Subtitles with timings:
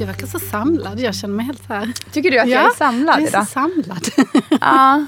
[0.00, 1.00] Du verkar så samlad.
[1.00, 1.92] Jag känner mig helt så här...
[2.12, 3.46] Tycker du att jag är samlad jag är idag?
[3.46, 4.08] så samlad.
[4.60, 5.06] Ja.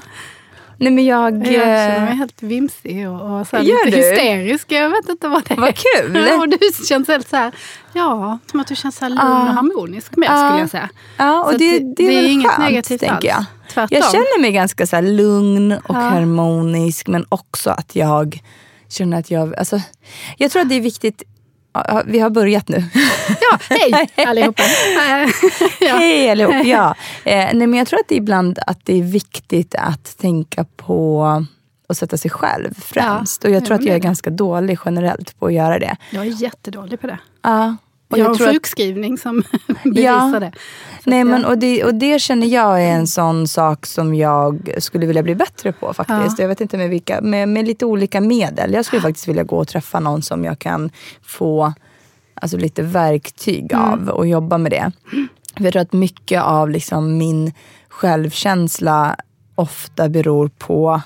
[0.77, 1.37] Nej men jag...
[1.37, 3.97] Jag känner mig eh, helt vimsig och, och så här lite du?
[3.97, 4.71] hysterisk.
[4.71, 5.57] Jag vet inte vad det är.
[5.57, 6.15] Vad kul!
[6.29, 7.51] Ja, och du känns helt så här,
[7.93, 9.41] ja, som att du känns så här lugn Ja.
[9.41, 10.47] och harmonisk med Ja.
[10.47, 10.89] skulle jag säga.
[11.17, 13.25] Ja, och det, att det, är väl inget skönt, negativt tänker alls.
[13.25, 13.45] jag.
[13.73, 13.97] Tvärtom.
[14.01, 15.99] Jag känner mig ganska så lugn och Ja.
[15.99, 18.41] harmonisk men också att jag
[18.89, 19.55] känner att jag...
[19.55, 19.81] Alltså,
[20.37, 21.23] jag tror att det är viktigt...
[21.73, 22.83] Ja, Vi har börjat nu.
[23.27, 24.63] Ja, hej allihopa.
[25.79, 25.95] ja.
[25.95, 26.65] Hej allihop!
[26.65, 26.95] Ja.
[27.23, 31.25] Eh, nej, men jag tror att det ibland att det är viktigt att tänka på
[31.87, 33.43] att sätta sig själv främst.
[33.43, 35.97] och jag ja, tror att jag är ganska dålig generellt på att göra det.
[36.09, 37.17] Jag är jättedålig på det.
[37.41, 37.75] Ja.
[38.13, 39.43] Och jag en tror att- sjukskrivning som
[39.83, 40.51] bevisar det.
[41.03, 43.85] Så Nej, att men, jag- och, det, och det känner jag är en sån sak
[43.85, 46.39] som jag skulle vilja bli bättre på faktiskt.
[46.39, 48.73] Jag vet inte med vilka, med, med lite olika medel.
[48.73, 50.89] Jag skulle faktiskt vilja gå och träffa någon som jag kan
[51.25, 51.73] få
[52.33, 53.85] alltså, lite verktyg Mm.
[53.85, 54.91] av och jobba med det.
[55.57, 57.53] För jag tror att mycket av liksom, min
[57.89, 59.15] självkänsla
[59.55, 61.01] ofta beror på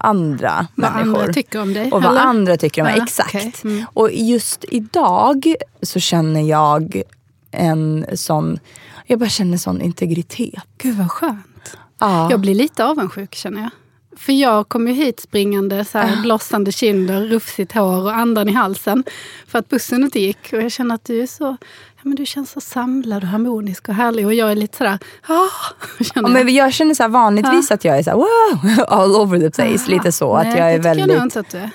[0.00, 1.20] andra Vad människor.
[1.20, 2.20] andra tycker om dig, Och vad eller?
[2.20, 2.94] andra tycker om mig.
[2.96, 3.34] Ja, Exakt.
[3.34, 3.52] okej.
[3.64, 3.84] Mm.
[3.94, 7.02] Och just idag så känner jag
[7.50, 8.58] en sån,
[9.06, 10.62] jag bara känner sån integritet.
[10.78, 11.76] Gud vad skönt.
[11.98, 12.30] Ja.
[12.30, 13.70] Jag blir lite avundsjuk känner jag.
[14.16, 18.52] För jag kom ju hit springande, så här, blossande kinder, rufsigt hår och andan i
[18.52, 19.04] halsen.
[19.46, 20.52] För att bussen inte gick.
[20.52, 21.56] Och jag känner att du är så,
[22.02, 24.26] ja men du känns så samlad och harmonisk och härlig.
[24.26, 25.32] Och jag är lite sådär, ah,
[25.98, 26.30] Ja, jag.
[26.30, 29.90] men jag känner så här vanligtvis att jag är så wow, all over the place.
[29.90, 30.36] Lite så.
[30.36, 31.16] Nej, att jag är det tycker jag väldigt...
[31.16, 31.70] nog inte att du är.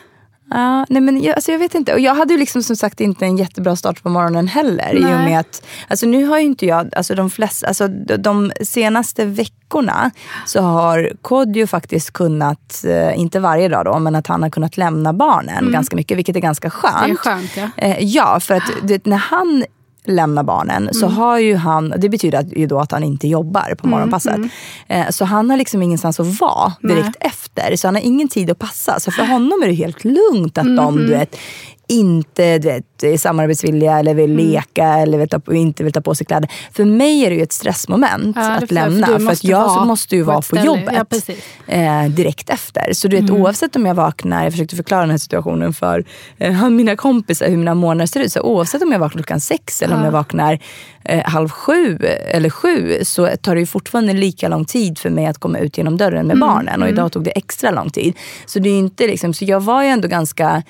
[0.49, 1.93] Ja, nej men jag, alltså jag vet inte.
[1.93, 4.95] Och jag hade ju liksom som sagt inte en jättebra start på morgonen heller.
[4.95, 5.29] I och Nej.
[5.29, 10.11] med att, alltså nu har ju inte jag, alltså de flesta, alltså de, senaste veckorna
[10.45, 14.77] så har Kodjo faktiskt kunnat, eh, inte varje dag då, men att han har kunnat
[14.77, 16.95] lämna barnen ganska mycket, vilket är ganska skönt.
[16.95, 17.09] Mm.
[17.09, 17.69] Det är skönt ja.
[17.77, 19.65] Eh, ja, för att det, när han
[20.07, 21.17] lämnar barnen så Mm.
[21.17, 24.39] har ju han, det betyder ju då att han inte jobbar på morgonpasset.
[24.87, 27.31] Eh, så han har liksom ingenstans att vara direkt Mm, Nej.
[27.31, 27.75] efter.
[27.75, 28.99] Så han har ingen tid att passa.
[28.99, 31.35] Så för honom är det helt lugnt att Mm, de du vet,
[31.87, 34.45] inte du vet, är samarbetsvilliga eller vill Mm.
[34.45, 36.49] leka eller vet, inte vill ta på sig kläder.
[36.73, 39.07] För mig är det ju ett stressmoment Ja, att för lämna.
[39.17, 40.65] du För, att jag måste ju på vara på ställe.
[40.65, 41.29] jobbet
[41.67, 42.93] Ja, eh, direkt efter.
[42.93, 43.41] Så du vet, Mm.
[43.41, 46.05] oavsett om jag vaknar, jag försökte förklara den här situationen för
[46.37, 48.31] eh, mina kompisar hur mina månader ser ut.
[48.31, 50.59] Så oavsett om jag vaknar klockan sex eller om jag vaknar
[51.05, 51.97] eh, halv sju
[52.31, 55.77] eller sju så tar det ju fortfarande lika lång tid för mig att komma ut
[55.77, 56.81] genom dörren med barnen.
[56.83, 58.13] Och idag tog det extra lång tid.
[58.45, 60.63] Så det är inte liksom, så jag var ju ändå ganska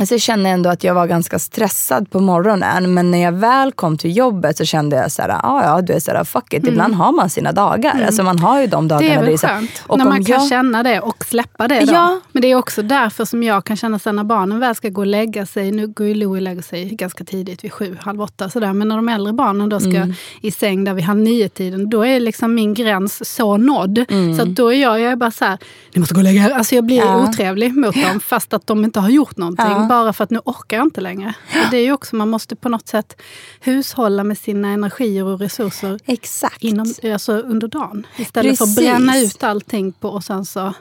[0.00, 2.94] Alltså jag kände ändå att jag var ganska stressad på morgonen.
[2.94, 5.92] Men när jag väl kom till jobbet så kände jag så här, ah, ja du
[5.92, 6.66] är så här, fuck it.
[6.66, 8.04] Ibland har man sina dagar.
[8.06, 9.06] Alltså man har ju de dagarna.
[9.12, 9.20] Mm.
[9.24, 11.68] Det är väl så här- skönt och när man kan jag- känna det och släppa
[11.68, 11.80] det.
[11.80, 11.92] Då.
[11.92, 12.20] Ja.
[12.32, 15.00] Men det är också därför som jag kan känna sen när barnen väl ska gå
[15.00, 15.72] och lägga sig.
[15.72, 18.50] Nu går ju Louie och lägger sig ganska tidigt, vid sju, halv åtta.
[18.50, 18.72] Sådär.
[18.72, 20.12] Men när de äldre barnen då ska Mm.
[20.40, 23.98] i säng där vid halv nio-tiden, då är liksom min gräns så nådd.
[24.10, 24.38] Mm.
[24.38, 25.58] Så då är jag, jag är bara så här,
[25.94, 26.50] ni måste gå och lägga er.
[26.50, 27.28] Alltså jag blir Ja.
[27.28, 29.66] otrevlig mot dem fast att de inte har gjort någonting.
[29.70, 29.86] Ja.
[29.90, 31.34] Bara för att nu orkar jag inte längre.
[31.64, 33.22] Och det är ju också, man måste på något sätt
[33.60, 36.64] hushålla med sina energier och resurser Exakt.
[36.64, 38.06] inom, alltså under dagen.
[38.16, 38.90] Istället för att Precis.
[38.90, 40.74] bränna ut allting på och sen så...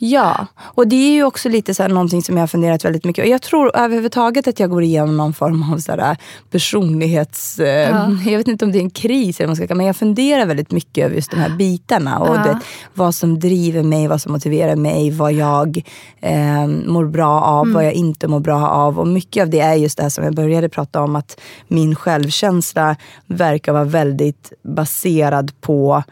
[0.00, 3.04] Ja, och det är ju också lite så här någonting som jag har funderat väldigt
[3.04, 6.16] mycket och Jag tror överhuvudtaget att jag går igenom någon form av så här
[6.50, 7.58] personlighets...
[7.58, 9.86] eh, Jag vet inte om det är en kris, eller vad man ska kalla men
[9.86, 12.18] jag funderar väldigt mycket över just de här bitarna.
[12.18, 12.42] Och Ja.
[12.42, 12.60] det,
[12.94, 15.82] vad som driver mig, vad som motiverar mig, vad jag
[16.20, 18.98] eh, mår bra av, vad jag inte mår bra av.
[18.98, 21.94] Och mycket av det är just det här som jag började prata om, att min
[21.96, 22.96] självkänsla
[23.26, 26.02] verkar vara väldigt baserad på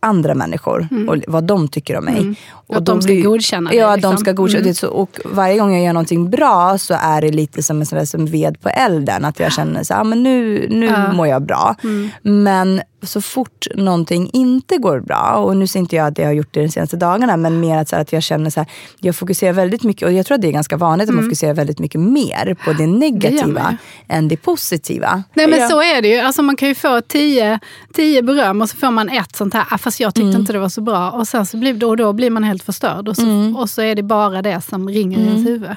[0.00, 2.34] andra människor och vad de tycker om mig.
[2.68, 4.12] Att de ska godkänna det, Ja, liksom.
[4.12, 4.74] de ska godkänna Mm.
[4.80, 4.86] det.
[4.86, 8.26] Och varje gång jag gör någonting bra så är det lite som en sån som
[8.26, 9.24] ved på elden.
[9.24, 11.74] Att jag känner så här, ah, men nu, nu mår jag bra.
[11.84, 12.08] Mm.
[12.22, 16.32] Men så fort någonting inte går bra, och nu ser inte jag att jag har
[16.32, 18.68] gjort det de senaste dagarna, men mer att, så här, att jag känner så här,
[19.00, 21.54] jag fokuserar väldigt mycket, och jag tror att det är ganska vanligt att man fokuserar
[21.54, 23.76] väldigt mycket mer på det negativa man
[24.08, 25.22] än det positiva.
[25.34, 25.68] Nej men Ja.
[25.68, 26.18] så är det ju.
[26.18, 27.58] Alltså, man kan ju få tio,
[27.94, 30.58] tio beröm och så får man ett sånt här, ah, fast jag tyckte inte det
[30.58, 31.10] var så bra.
[31.10, 33.08] Och sen så blir, då, då blir man helt förstörd.
[33.08, 35.70] Och så, och så är det bara det som ringer i ens huvud.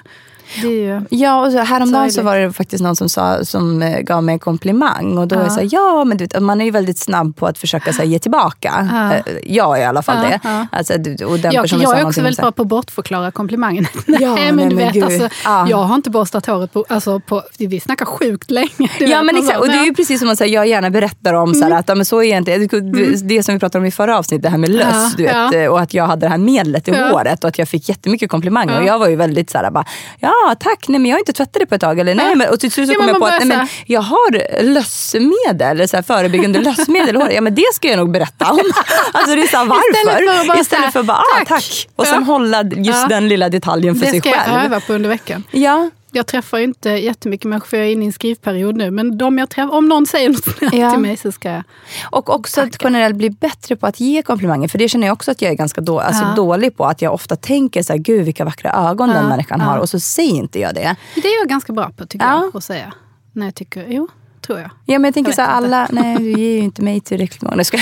[0.62, 1.02] Det är ju...
[1.10, 4.24] Ja, och så häromdagen Så så, var det faktiskt någon som, sa, som eh, gav
[4.24, 5.18] mig en komplimang.
[5.18, 7.48] Och då är jag så här, ja, men du man är ju väldigt snabb på
[7.48, 8.88] att försöka så här, ge tillbaka.
[9.26, 10.40] Eh, Jag är i alla fall Ja, det.
[10.44, 10.68] ja.
[10.72, 10.94] Alltså,
[11.26, 13.86] och den personen jag är också väldigt bra på att bortförklara komplimangen.
[14.06, 15.66] nej, Ja, men nej, du men vet, alltså, Ja.
[15.70, 18.70] jag har inte borstat håret på, alltså, på, vi snackar sjukt länge.
[19.00, 19.86] Ja men man exakt, och det är ja.
[19.86, 22.24] ju precis som att säga, jag gärna berättar om så här, att ja, men så
[22.24, 24.86] är inte, det, det som vi pratade om i förra avsnittet, det här med löss.
[24.92, 25.54] Ja, du vet, ja.
[25.54, 27.10] eh, Och att jag hade det här medlet i Ja.
[27.12, 28.74] håret och att jag fick jättemycket komplimanger.
[28.74, 28.80] Ja.
[28.80, 29.86] Och jag var ju väldigt så här, bara,
[30.20, 32.00] ja tack, nej men jag har inte tvättat det på ett tag.
[32.00, 34.02] Eller, nej, men, och till slut så Ja, kom jag på att nej, men, jag
[34.02, 37.28] har lössmedel, så här, förebyggande lössmedel.
[37.32, 38.60] Ja men det ska jag nog berätta om.
[39.14, 39.92] Alltså det är så här, varför?
[40.02, 41.48] Istället för bara Istället för bara, ah, tack.
[41.48, 41.88] tack.
[41.96, 42.26] Och sen Ja.
[42.26, 43.08] hålla just Ja.
[43.10, 44.66] den lilla detaljen för Det sig ska jag själv.
[44.66, 45.44] öva på under veckan.
[45.52, 45.90] Ja.
[46.14, 48.92] Jag träffar ju inte jättemycket människor för jag är inne i en skrivperiod nu.
[48.92, 50.92] Men de jag träffar, om någon säger något snällt Ja.
[50.92, 51.64] till mig så ska jag...
[52.04, 54.68] Och också att generellt bli bättre på att ge komplimanger.
[54.68, 56.34] För det känner jag också att jag är ganska då, alltså Ja.
[56.36, 56.86] dålig på.
[56.86, 59.66] Att jag ofta tänker så här, gud vilka vackra ögon den Ja, människan ja.
[59.66, 59.78] har.
[59.78, 60.96] Och så säger inte jag det.
[61.16, 62.42] Det är jag ganska bra på tycker Ja.
[62.44, 62.94] jag att säga.
[63.34, 64.08] När jag tycker, jo,
[64.42, 64.70] tror jag.
[64.86, 65.76] Ja, men jag tänker Jag så vet inte.
[65.78, 67.64] alla, nej du ger ju inte mig tillräckligt många.
[67.72, 67.82] Jag.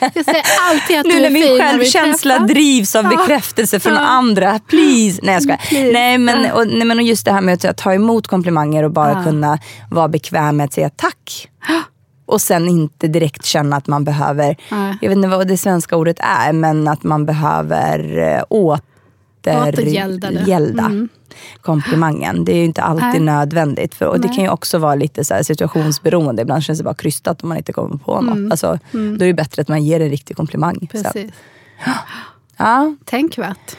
[0.14, 3.10] Jag säger alltid att Nu du är min fin när vi självkänsla drivs av Ja.
[3.10, 4.00] bekräftelse från Ja.
[4.00, 4.58] andra.
[4.68, 5.20] Please.
[5.22, 5.60] Nej jag skojar.
[5.68, 5.92] Please.
[5.92, 8.90] Nej men, och, nej men och just det här med att ta emot komplimanger och
[8.90, 9.24] bara Ja.
[9.24, 9.58] kunna
[9.90, 11.48] vara bekväm med att säga tack.
[12.26, 14.56] Och sen inte direkt känna att man behöver,
[15.00, 20.82] jag vet inte vad det svenska ordet är, men att man behöver eh, Återgälda återgälda
[20.84, 21.08] Mm.
[21.60, 22.44] Komplimangen.
[22.44, 23.20] Det är ju inte alltid Nej.
[23.20, 23.94] nödvändigt.
[23.94, 24.36] För, och det Nej.
[24.36, 26.42] kan ju också vara lite så här situationsberoende.
[26.42, 28.50] Ibland känns det bara krystat om man inte kommer på något.
[28.52, 30.74] Alltså, Då är det bättre att man ger en riktig komplimang.
[30.92, 30.98] Så.
[30.98, 31.02] Mm.
[31.12, 31.30] Precis.
[32.56, 32.94] Ja.
[33.04, 33.76] Tänkvärt.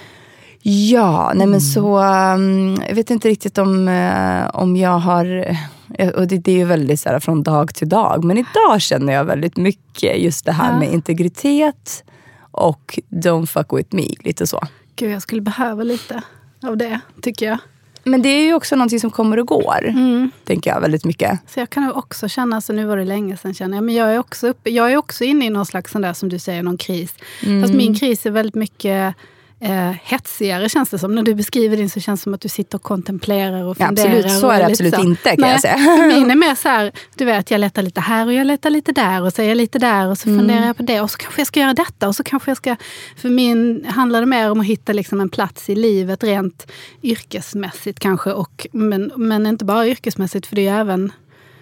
[0.64, 1.50] Ja, nej Mm.
[1.52, 1.98] men så...
[2.00, 5.56] um, jag vet inte riktigt om, eh, om jag har...
[5.94, 8.24] eh, Och det, det är ju väldigt så här, från dag till dag.
[8.24, 10.80] Men idag känner jag väldigt mycket just det här Ja.
[10.80, 12.04] med integritet
[12.52, 14.04] och don't fuck with me.
[14.20, 14.60] Lite så.
[14.96, 16.22] Gud, jag skulle behöva lite
[16.64, 17.58] av det, tycker jag.
[18.04, 19.88] Men det är ju också någonting som kommer och går.
[19.88, 20.32] Mm.
[20.44, 21.40] Tänker jag väldigt mycket.
[21.48, 24.14] Så jag kan också känna, så nu var det länge sedan känner jag, men jag
[24.14, 26.64] är också, uppe, jag är också inne i någon slags sån där som du säger,
[26.64, 27.14] någon kris.
[27.44, 27.62] Mm.
[27.62, 29.16] Fast min kris är väldigt mycket
[29.62, 31.16] eh, hetsigare känns det som.
[31.16, 33.86] När du beskriver din så känns det som att du sitter och kontemplerar och Ja,
[33.86, 34.08] funderar.
[34.16, 35.78] absolut, så är det absolut inte, kan Nej, jag säga.
[36.20, 38.92] Min är mer så här, du vet, jag letar lite här och jag letar lite
[38.92, 40.40] där och så är jag lite där och så Mm.
[40.40, 42.58] funderar jag på det och så kanske jag ska göra detta och så kanske jag
[42.58, 42.76] ska...
[43.18, 46.72] För min handlar det mer om att hitta liksom en plats i livet rent
[47.04, 48.32] yrkesmässigt kanske.
[48.32, 51.12] Och, men, men inte bara yrkesmässigt för det är även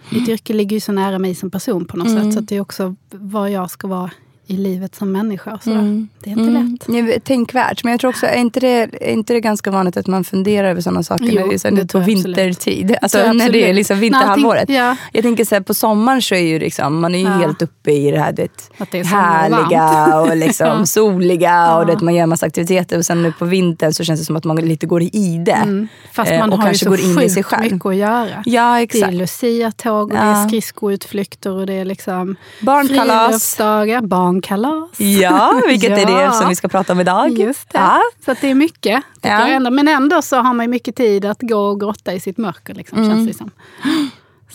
[0.09, 2.23] mitt yrke ligger ju så nära mig som person på något Mm.
[2.23, 2.33] sätt.
[2.33, 4.11] Så det är också vad jag ska vara
[4.49, 5.53] i livet som människa.
[5.53, 6.07] Och sådär.
[6.23, 6.77] Det är inte Mm.
[7.03, 7.13] lätt.
[7.13, 7.83] Ja, Tänkvärt.
[7.83, 8.67] Men jag tror också, är inte, det,
[9.01, 11.81] är inte det ganska vanligt att man funderar över sådana saker Jo, när det är,
[11.87, 12.95] så på vintertid?
[13.01, 14.69] Alltså, när det är liksom vinterhalvåret.
[14.69, 14.95] ja.
[15.13, 17.31] Jag tänker så här, på sommaren så är ju liksom, man är ju Ja.
[17.31, 20.85] helt uppe i det här det, Att det härliga och liksom Ja.
[20.85, 22.97] soliga och det, man gör massa aktiviteter.
[22.97, 25.51] Och sen nu på vintern så känns det som att man lite går i det.
[25.51, 25.87] Mm.
[26.13, 27.71] Fast Eh, man och har ju kanske så går in i sig själv.
[27.73, 28.43] mycket att göra.
[28.45, 29.13] Ja, Det är exakt.
[29.13, 33.25] Lucia-tåg och det är skridskoutflykter och det är liksom Barnkalas.
[33.27, 34.01] friluftsdagar,
[34.41, 34.99] barnkalas.
[34.99, 36.31] Ja, vilket är det Ja.
[36.31, 37.39] som vi ska prata om idag.
[37.39, 37.77] Just det.
[37.79, 38.01] Ja.
[38.25, 39.03] Så det är mycket.
[39.21, 39.47] Ja.
[39.47, 39.69] ändå.
[39.71, 42.73] Men ändå så har man mycket tid att gå och grotta i sitt mörker.
[42.75, 43.51] Liksom, känns det som.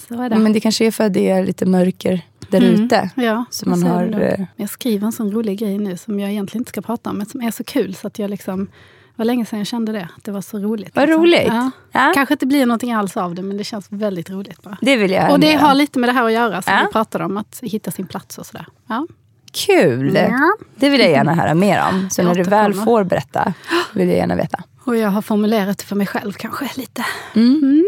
[0.08, 0.36] Så är det.
[0.36, 3.10] Men det kanske är för att det är lite mörker där ute.
[3.14, 6.30] Ja, Så man så har, eh, Jag skriver en sån rolig grej nu som jag
[6.30, 7.94] egentligen inte ska prata om, men som är så kul.
[7.94, 8.70] Så att jag liksom, det
[9.16, 10.90] var länge sedan jag kände det, det var så roligt.
[10.96, 11.22] Vad liksom.
[11.22, 11.46] roligt.
[11.46, 11.70] Ja.
[11.92, 12.12] Ja.
[12.14, 14.76] Kanske inte blir någonting alls av det, men det känns väldigt roligt bara.
[14.80, 16.80] Det vill jag Och det har lite med det här att göra, som Ja.
[16.86, 18.66] vi pratade om, att hitta sin plats och sådär.
[18.88, 19.06] Ja.
[19.54, 20.14] Kul!
[20.14, 20.52] Ja.
[20.76, 22.10] Det vill jag gärna höra mer om.
[22.10, 23.52] Så Jag när du väl får berätta
[23.92, 24.58] vill jag gärna veta.
[24.84, 27.04] Och jag har formulerat det för mig själv kanske lite.
[27.34, 27.84] Mm.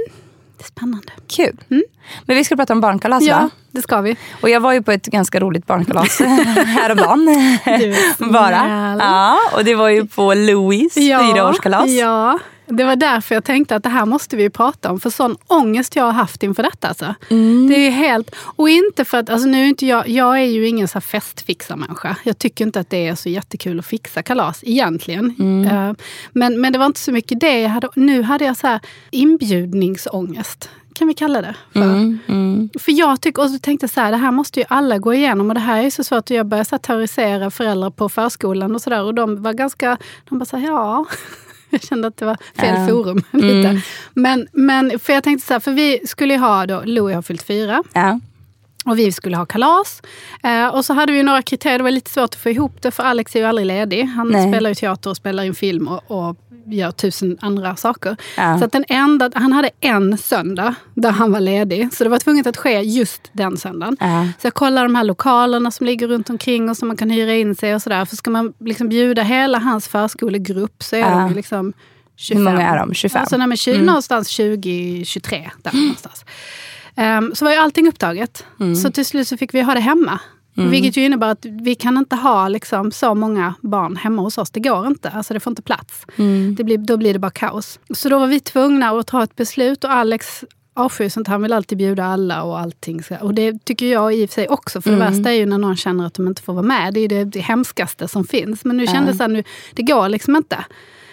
[0.58, 1.12] Det är spännande.
[1.28, 1.56] Kul.
[2.24, 3.50] Men vi ska prata om barnkalas Ja, va?
[3.70, 4.16] det ska vi.
[4.40, 6.20] Och jag var ju på ett ganska roligt barnkalas
[6.66, 7.58] häromdagen.
[8.32, 8.96] Bara.
[9.00, 11.90] Ja, och det var ju på Louis fyraårskalas.
[11.90, 15.00] Ja, det var därför jag tänkte att det här måste vi prata om.
[15.00, 16.88] För sån ångest jag har haft inför detta.
[16.88, 17.14] Alltså.
[17.30, 17.68] Mm.
[17.68, 18.34] Det är helt...
[18.38, 19.30] Och inte för att...
[19.30, 22.16] Alltså nu är inte jag, jag är ju ingen så festfixarmänniska.
[22.22, 25.34] Jag tycker inte att det är så jättekul att fixa kalas egentligen.
[25.38, 25.64] Mm.
[25.90, 25.94] Eh,
[26.32, 27.88] Men, men det var inte så mycket det hade.
[27.94, 28.80] Nu hade jag så här
[29.10, 30.70] inbjudningsångest.
[30.94, 31.80] kan vi kalla det för.
[32.78, 35.14] För jag tycker, och så tänkte jag så här, det här måste ju alla gå
[35.14, 36.30] igenom och det här är så svårt.
[36.30, 39.98] Och jag började så här, terrorisera föräldrar på förskolan och sådär och de var ganska,
[40.28, 41.04] de bara så här, ja.
[41.70, 42.86] Jag kände att det var fel Ja.
[42.88, 43.22] forum.
[43.32, 43.80] lite.
[44.14, 47.22] Men, men för jag tänkte så här, för vi skulle ju ha då, Louie har
[47.22, 47.82] fyllt fyra.
[47.92, 48.20] Ja.
[48.86, 50.02] Och vi skulle ha kalas.
[50.42, 51.78] Eh, och så hade vi några kriterier.
[51.78, 54.04] Det var lite svårt att få ihop det för Alex är ju aldrig ledig.
[54.04, 54.52] Han Nej.
[54.52, 58.16] spelar ju teater och spelar in film och, och gör tusen andra saker.
[58.36, 58.58] Ja.
[58.58, 61.92] Så att den enda, han hade en söndag där han var ledig.
[61.92, 63.96] Så det var tvunget att ske just den söndagen.
[64.00, 64.28] Ja.
[64.40, 67.34] Så jag kollade de här lokalerna som ligger runt omkring och som man kan hyra
[67.34, 68.04] in sig och sådär.
[68.04, 71.10] För ska man liksom bjuda hela hans förskolegrupp så är Ja.
[71.10, 71.72] de liksom
[72.16, 72.46] 25.
[72.46, 72.94] Hur många är de?
[72.94, 73.20] 25?
[73.20, 75.50] Alltså nej, men 20, någonstans 20-23.
[75.62, 76.24] Där någonstans.
[76.96, 78.44] Ehm, så var ju allting upptaget.
[78.82, 80.20] Så till slut så fick vi ha det hemma.
[80.70, 84.50] Vilket ju innebär att vi kan inte ha liksom, så många barn hemma hos oss.
[84.50, 85.10] Det går inte.
[85.10, 86.06] Alltså det får inte plats.
[86.56, 87.80] Det blir, då blir det bara kaos.
[87.90, 91.28] Så då var vi tvungna att ta ett beslut och Alex avskyr sånt.
[91.28, 93.02] Han vill alltid bjuda alla och allting.
[93.20, 94.82] Och det tycker jag i och för sig också.
[94.82, 96.94] För det värsta är ju när någon känner att de inte får vara med.
[96.94, 98.64] Det är det, det hemskaste som finns.
[98.64, 100.64] Men nu kändes det nu, det går liksom inte.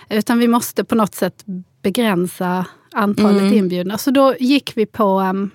[0.09, 1.43] Utan vi måste på något sätt
[1.81, 3.97] begränsa antalet inbjudna.
[3.97, 5.51] Så då gick vi på um,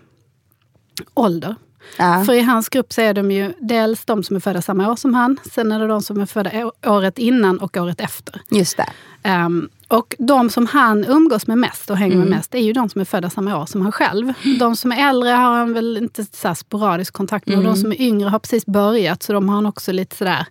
[1.15, 1.57] ålder.
[1.97, 2.25] Ja.
[2.25, 4.97] För i hans grupp så är de ju dels de som är födda samma år
[4.97, 5.37] som han.
[5.53, 8.41] Sen är det de som är födda året innan och året efter.
[8.51, 8.87] Just det.
[9.23, 12.89] Ehm, och de som han umgås med mest och hänger med mest är ju de
[12.89, 14.33] som är födda samma år som han själv.
[14.59, 17.59] De som är äldre har han väl inte så sporadisk kontakt med.
[17.59, 20.47] Och de som är yngre har precis börjat så de har han också lite sådär,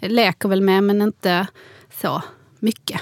[0.00, 1.46] leker väl med men inte
[2.00, 2.22] så
[2.58, 3.00] mycket.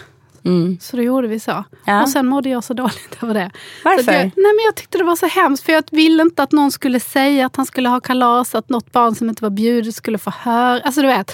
[0.80, 1.64] Så då gjorde vi så.
[1.84, 2.02] Ja.
[2.02, 3.50] Och sen mådde jag så dåligt över det.
[3.84, 4.12] Varför?
[4.12, 6.70] Jag, nej men jag tyckte det var så hemskt för jag ville inte att någon
[6.72, 10.18] skulle säga att han skulle ha kalas, att något barn som inte var bjudet skulle
[10.18, 10.80] få höra.
[10.80, 11.32] Alltså du vet.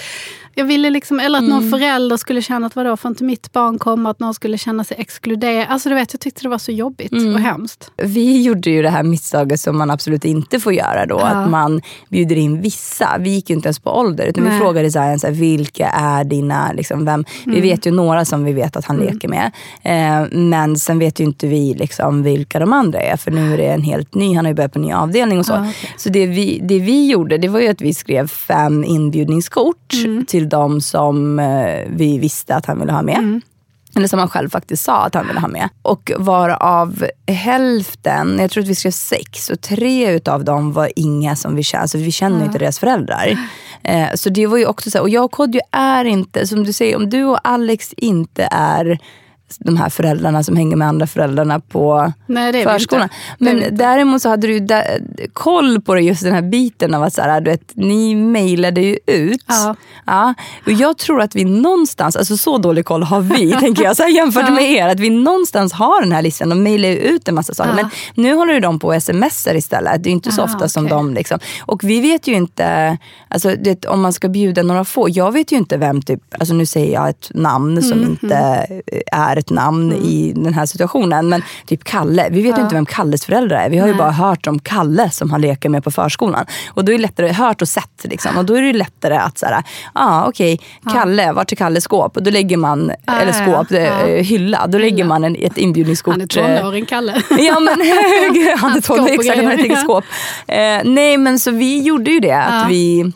[0.59, 1.59] Jag ville liksom, eller att Mm.
[1.61, 4.11] någon förälder skulle känna att vadå, får inte mitt barn komma?
[4.11, 5.67] Att någon skulle känna sig exkluderad.
[5.69, 7.35] Alltså du vet, jag tyckte det var så jobbigt Mm.
[7.35, 7.91] och hemskt.
[7.97, 11.19] Vi gjorde ju det här misstaget som man absolut inte får göra då.
[11.21, 11.27] Ja.
[11.27, 13.17] Att man bjuder in vissa.
[13.21, 14.27] Vi gick ju inte ens på ålder.
[14.27, 14.59] Utan vi Nej.
[14.61, 16.73] frågade så här, så här, vilka är dina...
[16.73, 17.25] Liksom, vem?
[17.47, 17.55] Mm.
[17.55, 19.53] Vi vet ju några som vi vet att han leker med.
[19.83, 23.17] Eh, men sen vet ju inte vi liksom, vilka de andra är.
[23.17, 25.39] För nu är det en helt ny, han har ju börjat på en ny avdelning
[25.39, 25.53] och så.
[25.53, 25.91] Ja, okej.
[25.97, 30.27] Så det vi, det vi gjorde det var ju att vi skrev fem inbjudningskort Mm.
[30.47, 33.19] Till de som eh, vi visste att han ville ha med.
[33.19, 33.41] Mm.
[33.97, 35.69] Eller som han själv faktiskt sa att han ville ha med.
[35.83, 41.37] Och varav hälften, jag tror att vi skrev sex, och tre utav dem var inga
[41.37, 41.83] som vi känner.
[41.83, 43.39] Alltså vi känner ju inte deras föräldrar.
[43.83, 46.65] Eh, så det var ju också så här, och jag och Kodjo är inte, som
[46.65, 48.99] du säger, om du och Alex inte är
[49.59, 53.09] de här föräldrarna som hänger med andra föräldrarna på Nej, förskolan.
[53.39, 54.99] Men däremot så hade du där,
[55.33, 58.99] koll på just den här biten av att så här, du vet, ni mejlade ju
[59.07, 59.45] ut.
[59.49, 59.77] Ja.
[60.07, 60.35] Ja,
[60.67, 64.03] och jag tror att vi någonstans, alltså så dålig koll har vi tänker jag, så
[64.03, 64.89] här, jämfört med er.
[64.89, 66.49] Att vi någonstans har den här listan.
[66.49, 67.71] De mejlar ju ut en massa saker.
[67.71, 67.77] Ja.
[67.77, 70.03] Men nu håller ju de på och smsar istället.
[70.05, 70.97] Det är inte så Ah, ofta som okej.
[70.97, 71.39] de liksom.
[71.61, 72.99] Och vi vet ju inte,
[73.29, 75.09] alltså, det, om man ska bjuda några få.
[75.09, 78.67] Jag vet ju inte vem, typ, alltså nu säger jag ett namn som Mm, inte
[79.13, 81.29] är ett namn i den här situationen.
[81.29, 83.71] Men typ Kalle, vi vet ju inte vem Kalles föräldrar är.
[83.71, 83.99] Vi har ju Nej.
[83.99, 86.47] bara hört om Kalle som han leker med på förskolan.
[86.71, 88.37] Och då är det lättare, hört och sett liksom.
[88.39, 89.63] Och då är det lättare att såhär,
[89.93, 90.61] ah, okej,
[90.93, 92.17] Kalle, vart är Kalles skåp?
[92.17, 93.77] Och då lägger man, Ah, eller ja, skåp, ja.
[93.79, 94.67] eh, hylla.
[94.67, 96.13] Då lägger man en, ett inbjudningskort.
[96.15, 97.23] Han är eh, tonåring, Kalle.
[97.39, 97.69] Ja men
[98.59, 100.05] han är och exakt, han har ett eget skåp.
[100.47, 102.33] Eh, nej men så vi gjorde ju det.
[102.39, 102.67] Att Ja.
[102.69, 103.13] vi,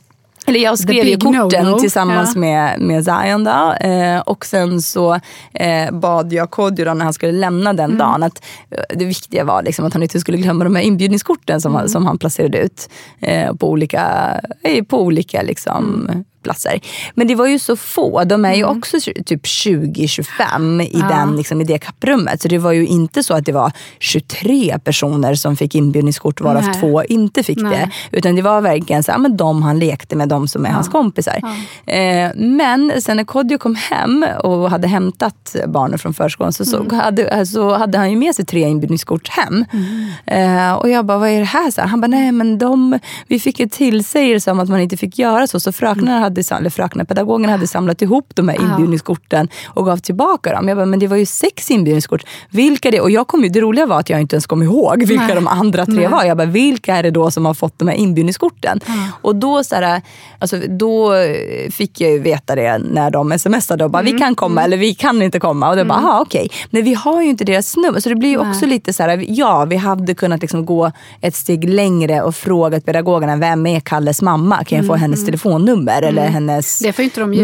[0.50, 1.78] eller jag skrev ju korten no-no.
[1.80, 2.40] tillsammans Ja.
[2.40, 3.73] med, med Zion då.
[3.80, 5.14] Eh, och sen så
[5.54, 7.99] eh, bad jag Kodjo när han skulle lämna den Mm.
[7.99, 11.61] dagen att eh, det viktiga var liksom att han inte skulle glömma de här inbjudningskorten
[11.61, 11.88] som, han, Mm.
[11.88, 12.88] som han placerade ut
[13.21, 16.25] eh, på olika, eh, på olika liksom, Mm.
[16.43, 16.81] Platser.
[17.15, 18.25] Men det var ju så få.
[18.25, 21.09] De är ju också tj- typ 20-25 i, Ja.
[21.09, 22.43] den, liksom, i det kapprummet.
[22.43, 26.63] Så det var ju inte så att det var 23 personer som fick inbjudningskort varav
[26.65, 26.81] Nej.
[26.81, 27.91] två inte fick Nej.
[28.11, 28.17] det.
[28.19, 30.89] Utan det var verkligen så, ja, men de han lekte med, de som är hans
[30.89, 31.41] kompisar.
[31.87, 36.91] Eh, men sen när Kodjo kom hem och hade hämtat barnen från förskolan så, Mm.
[36.91, 39.65] så, hade, så hade han ju med sig tre inbjudningskort hem.
[40.27, 41.71] Eh, och jag bara, vad är det här?
[41.71, 44.97] Så här, han bara, nej men de, vi fick ett tillsägelse om att man inte
[44.97, 45.61] fick göra så.
[45.61, 50.53] Så fröknarna hade, eller fröknarna, pedagogerna hade samlat ihop de här inbjudningskorten och gav tillbaka
[50.53, 50.69] dem.
[50.69, 52.23] Jag bara, men det var ju sex inbjudningskort.
[52.51, 53.01] Vilka det?
[53.01, 55.35] Och jag kom det roliga var att jag inte ens kom ihåg vilka Nej.
[55.35, 56.09] de andra tre Nej.
[56.09, 56.25] var.
[56.25, 58.81] Jag bara, vilka är det då som har fått de här inbjudningskorten?
[59.23, 60.03] Och då, så här,
[60.39, 61.13] alltså, då
[61.71, 64.13] fick jag ju veta det när de smsade och bara, Mm.
[64.13, 65.71] vi kan komma eller vi kan inte komma.
[65.71, 66.49] Och det bara, aha, okej.
[66.71, 68.01] Men vi har ju inte deras nummer.
[68.01, 71.35] Så det blir ju också lite så här, ja vi hade kunnat liksom gå ett
[71.35, 74.65] steg längre och frågat pedagogerna, vem är Kalles mamma?
[74.65, 76.03] Kan jag få Mm, hennes telefonnummer?
[76.21, 77.43] Eller eller hennes Det får inte de ge.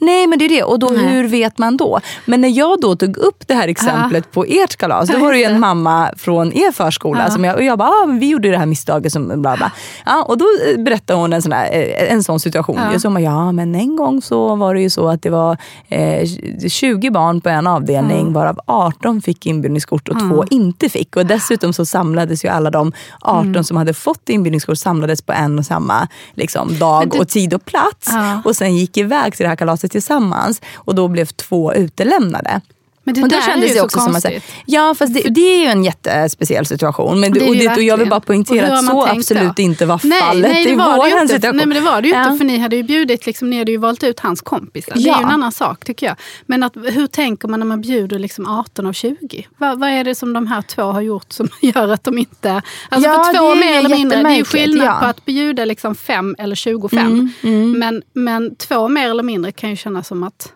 [0.00, 1.06] Nej men det är det, och då, Nej.
[1.06, 2.00] hur vet man då?
[2.24, 5.44] Men när jag då tog upp det här exemplet på ert kalas, då var det
[5.44, 7.30] en mamma från er förskola Ja.
[7.30, 9.72] som jag, och jag bara, ah, vi gjorde det här misstaget som bla bla.
[10.06, 10.44] Ja, och då
[10.76, 12.76] eh, berättade hon en sån, här, eh, en sån situation.
[12.78, 12.92] Ja.
[12.92, 12.98] Ja.
[12.98, 15.56] Så hon bara, ja men en gång så var det ju så att det var
[15.88, 16.28] eh,
[16.68, 21.16] 20 barn på en avdelning varav 18 fick inbjudningskort och två inte fick.
[21.16, 23.64] Och dessutom så samlades ju alla de 18 Mm.
[23.64, 27.64] som hade fått inbjudningskort samlades på en och samma liksom, dag du- och tid och
[27.64, 27.83] plats.
[28.06, 28.42] Ja.
[28.44, 30.62] Och sen gick iväg till det här kalaset tillsammans.
[30.74, 32.60] Och då blev två utelämnade.
[33.06, 34.44] Men det och där är kändes ju det så också som att, konstigt.
[34.66, 37.20] ja fast det, det är ju en jättespeciell situation.
[37.20, 39.56] Men det, Det är och, det och jag vill bara poängtera att så tänkt absolut
[39.56, 39.62] då?
[39.62, 41.34] inte var nej, fallet nej, det i vår ju inte.
[41.34, 41.56] situation.
[41.56, 42.24] Nej men det var det ju Ja.
[42.26, 44.92] inte för ni hade ju bjudit, liksom, ni hade ju valt ut hans kompisar.
[44.94, 45.18] Det är Ja.
[45.18, 46.16] ju en annan sak tycker jag.
[46.46, 49.46] Men att, hur tänker man när man bjuder liksom 18 och 20?
[49.58, 52.62] Vad, vad är det som de här två har gjort som gör att de inte...
[52.88, 54.98] Alltså Ja, för två är mer eller mindre, det är ju skillnad ja.
[55.00, 57.30] på att bjuda liksom 5 eller 25.
[57.42, 60.52] Mm, Men, men två mer eller mindre kan ju kännas som att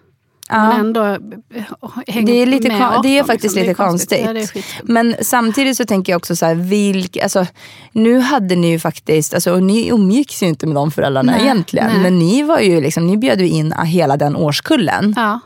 [0.49, 0.57] Ja.
[0.59, 3.69] man ändå eh, Det är, lite med kon- 18, det är faktiskt liksom.
[3.69, 4.57] lite är konstigt.
[4.57, 4.63] Ja.
[4.83, 7.47] Men samtidigt så tänker jag också så här, vilk, alltså,
[7.93, 11.43] nu hade ni ju faktiskt, alltså, och ni umgicks ju inte med de föräldrarna Nej,
[11.43, 11.87] egentligen.
[11.93, 11.99] nej.
[12.03, 15.15] Men ni var ju liksom, ni bjöd ju in hela den årskullen.
[15.17, 15.41] Ja.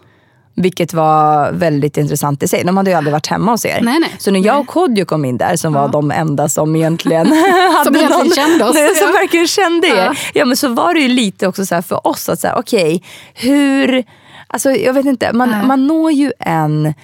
[0.54, 2.64] Vilket var väldigt intressant i sig.
[2.64, 3.78] De hade ju aldrig varit hemma hos er.
[3.82, 4.10] Nej, nej.
[4.18, 7.26] Så när jag och Kodjo kom in där, som var de enda som egentligen
[7.76, 8.74] hade Som egentligen någon, kände oss.
[8.74, 9.12] Nej, som Ja.
[9.12, 9.96] verkligen kände er.
[9.96, 10.14] Ja.
[10.34, 10.44] Ja.
[10.44, 13.02] men så var det ju lite också så här för oss att säga, okej,
[13.34, 14.04] hur...
[14.52, 16.94] Alltså jag vet inte, man, man når ju en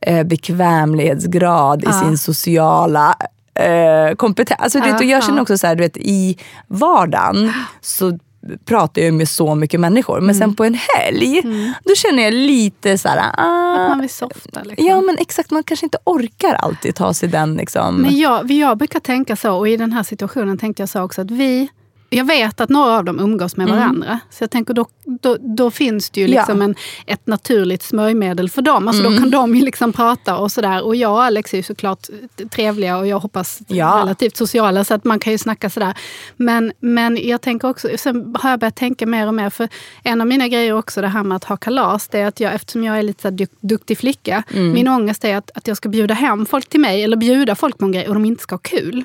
[0.00, 3.14] eh, bekvämlighetsgrad i sin sociala
[3.54, 4.60] eh, kompetens.
[4.60, 8.18] Alltså, och jag Ja, känner också så här, du vet, i vardagen så
[8.64, 10.20] pratar jag med så mycket människor.
[10.20, 10.34] Men Mm.
[10.38, 11.42] sen på en helg,
[11.84, 14.62] då känner jag lite så här, ah, Att man vill softa.
[14.62, 14.86] Liksom.
[14.86, 17.94] Ja men exakt, man kanske inte orkar alltid ta sig den liksom...
[17.96, 21.20] Men jag, jag brukar tänka så, och i den här situationen tänkte jag så också
[21.20, 21.68] att vi
[22.10, 24.20] jag vet att några av dem umgås med varandra.
[24.30, 26.34] Så jag tänker då, då, då finns det ju Mm.
[26.36, 26.40] Ja.
[26.40, 26.74] liksom en,
[27.06, 28.88] ett naturligt smörjmedel för dem.
[28.88, 29.14] Alltså Mm.
[29.14, 30.82] Då kan de ju liksom prata och sådär.
[30.84, 32.06] Och jag och Alex är ju såklart
[32.50, 34.00] trevliga och jag hoppas Ja.
[34.02, 34.84] relativt sociala.
[34.84, 35.94] Så att man kan ju snacka sådär.
[36.36, 39.50] Men, men jag tänker också, sen har jag börjat tänka mer och mer.
[39.50, 39.68] För
[40.04, 42.08] en av mina grejer också det här med att ha kalas.
[42.08, 44.42] Det är att jag, eftersom jag är lite så duk, duktig flicka.
[44.50, 44.72] Mm.
[44.72, 47.04] Min ångest är att, att jag ska bjuda hem folk till mig.
[47.04, 49.04] Eller bjuda folk på en grej och de inte ska ha kul.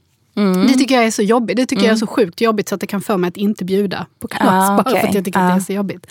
[0.35, 0.67] Mm.
[0.67, 1.57] Det tycker jag är så jobbigt.
[1.57, 3.65] Det tycker jag är så sjukt jobbigt så att det kan få mig att inte
[3.65, 4.69] bjuda på kalas.
[4.69, 5.55] Ah, bara för att jag tycker att det Ah.
[5.55, 6.07] är så jobbigt.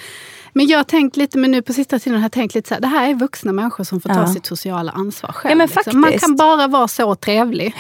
[0.53, 2.75] Men jag har tänkt lite, men nu på sista tiden har jag tänkt lite så
[2.75, 4.27] här, det här är vuxna människor som får ta Ja.
[4.27, 5.61] sitt sociala ansvar själv.
[5.61, 6.01] Ja, liksom.
[6.01, 7.75] Man kan bara vara så trevlig.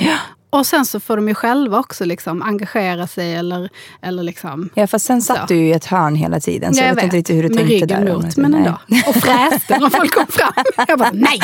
[0.51, 3.69] Och sen så får de ju själva också liksom engagera sig eller,
[4.03, 4.71] eller liksom...
[4.75, 5.45] Ja fast sen satt Så.
[5.47, 7.57] du ju i ett hörn hela tiden så jag, vet inte riktigt hur du med
[7.59, 8.15] tänkte ryggen där.
[8.15, 8.79] mot, men ändå.
[9.07, 10.53] Och fräste när folk kom fram.
[10.89, 11.39] Jag bara, nej!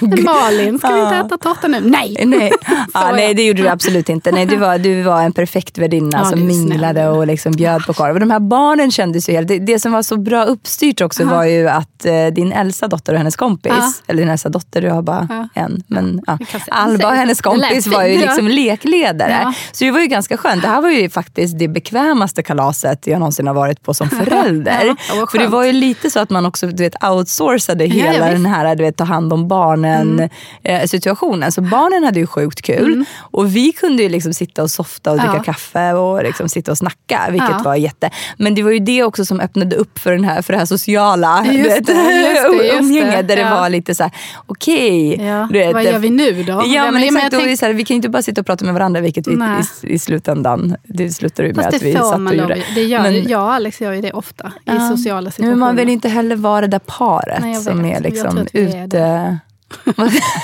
[0.24, 1.80] Malin, ska vi inte äta tårta nu?
[1.80, 2.16] Nej!
[2.26, 2.52] Nej.
[2.94, 3.36] Ja, nej, jag.
[3.36, 4.32] det gjorde du absolut inte.
[4.32, 6.68] Nej, du, var, du var en perfekt värdinna Ja, som är snäll.
[6.68, 8.14] minglade och liksom bjöd på korv.
[8.14, 9.48] Och de här barnen kändes ju helt...
[9.48, 13.12] Det, det som var så bra uppstyrt också var ju att eh, din äldsta dotter
[13.12, 13.92] och hennes kompis, Ja.
[14.06, 16.38] eller din äldsta dotter, du har bara en, men ja.
[16.70, 19.38] Alba och hennes lät kompis var ju liksom lekledare.
[19.42, 19.52] Ja.
[19.72, 20.62] Så det var ju ganska skönt.
[20.62, 24.96] Det här var ju faktiskt det bekvämaste kalaset jag någonsin har varit på som förälder.
[25.08, 28.14] Ja, vad För det var ju lite så att man också du vet, outsourcade hela
[28.14, 28.36] ja, den.
[28.36, 28.52] Mm.
[28.52, 30.28] här du vet, ta hand om barnen
[30.62, 31.52] eh, situationen.
[31.52, 33.04] Så barnen hade ju sjukt kul.
[33.18, 35.44] Och vi kunde ju liksom sitta och softa och dricka Mm.
[35.44, 37.20] Kaffe och liksom sitta och snacka.
[37.30, 38.10] Vilket var jätte...
[38.36, 40.66] Men det var ju det också som öppnade upp för, den här, för det här
[40.66, 43.28] sociala Just det, det, umgänget.
[43.28, 43.34] det.
[43.34, 44.12] Där det var lite så här:
[44.46, 45.16] okej.
[45.52, 46.62] Vet, vad gör vi nu då?
[46.66, 48.22] Ja men jag exakt, då är tänk- det så här, vi kan ju inte bara
[48.22, 51.76] sitta och prata med varandra vilket vi i, i slutändan, det slutar ju med Fast
[51.76, 52.62] att vi satt och gjorde.
[52.74, 54.90] Det gör, Men- jag och Alex gör ju det ofta i Ja.
[54.96, 55.50] sociala situationer.
[55.50, 59.38] Men man vill ju inte heller vara det där paret Nej, som är liksom ute...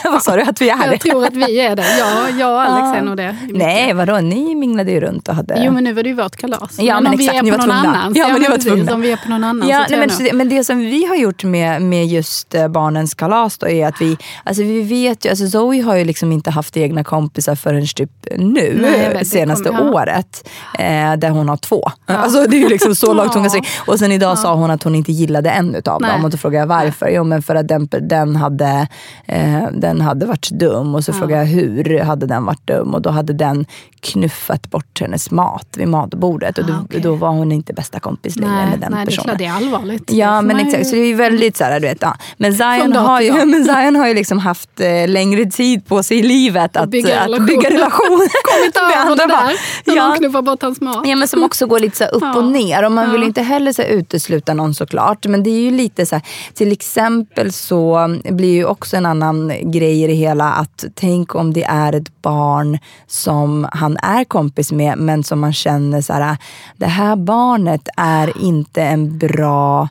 [0.05, 0.91] Vad- sa du att vi är?
[0.91, 1.85] Jag tror att vi är det.
[1.99, 3.37] Ja, jag och Alex är nog det.
[3.49, 4.17] Nej, vadå?
[4.21, 5.63] Ni minglade ju runt och hade...
[5.65, 6.79] Jo men nu var det ju vårt kalas.
[6.79, 8.13] Ja, men om exakt, vi är på någon annan.
[8.17, 8.95] Ja, men var precis, tvungna.
[8.95, 11.17] Om vi är på någon annan Ja, så nej, men, men det som vi har
[11.17, 15.31] gjort med, med just eh, barnens kalas då är att vi, alltså vi vet ju,
[15.31, 19.69] alltså Zoe har ju liksom inte haft egna kompisar förrän typ nu, Nej, vet, senaste
[19.69, 19.91] kommer- ja.
[19.91, 20.49] året.
[20.79, 21.91] Eh, där hon har två.
[22.07, 23.61] Alltså det är ju liksom så långt hon kan se.
[23.87, 26.11] Och sen idag sa hon att hon inte gillade en utav Nej.
[26.13, 26.25] dem.
[26.25, 27.09] Och då frågade jag varför.
[27.09, 28.89] Jo men för att den, den hade
[29.27, 30.95] eh, den hade varit dum.
[30.95, 32.95] Och så frågade jag hur hade den varit dum?
[32.95, 33.67] Och då hade den
[34.01, 36.59] knuffat bort hennes mat vid matbordet.
[36.59, 37.01] Och då, Ah, okej.
[37.01, 39.25] då var hon inte bästa kompis längre Nej, med den nej personen.
[39.25, 40.13] klart det är allvarligt.
[40.13, 42.17] Ja men ju- exakt, så det är ju väldigt så här, du vet, ja.
[42.37, 46.19] Men Zion har, ju, men Zion har ju liksom haft eh, längre tid på sig
[46.19, 47.47] i livet att bygga att relation.
[47.47, 48.09] bygga relation.
[48.09, 49.47] Kommit med över det andra barn.
[49.47, 49.57] där.
[49.85, 50.09] När Ja.
[50.09, 51.03] någon knuffar bort hans mat.
[51.07, 52.37] Ja, men som också går lite så upp Ja.
[52.37, 52.85] och ner.
[52.85, 53.23] Och man vill Ja.
[53.23, 55.27] ju inte heller så utesluta någon såklart.
[55.27, 59.53] Men det är ju lite så här, till exempel så blir ju också en annan
[59.63, 64.73] grej i det hela att tänk om det är ett barn som han är kompis
[64.73, 66.37] med men som man känner så här,
[66.77, 69.89] det här barnet är inte en bra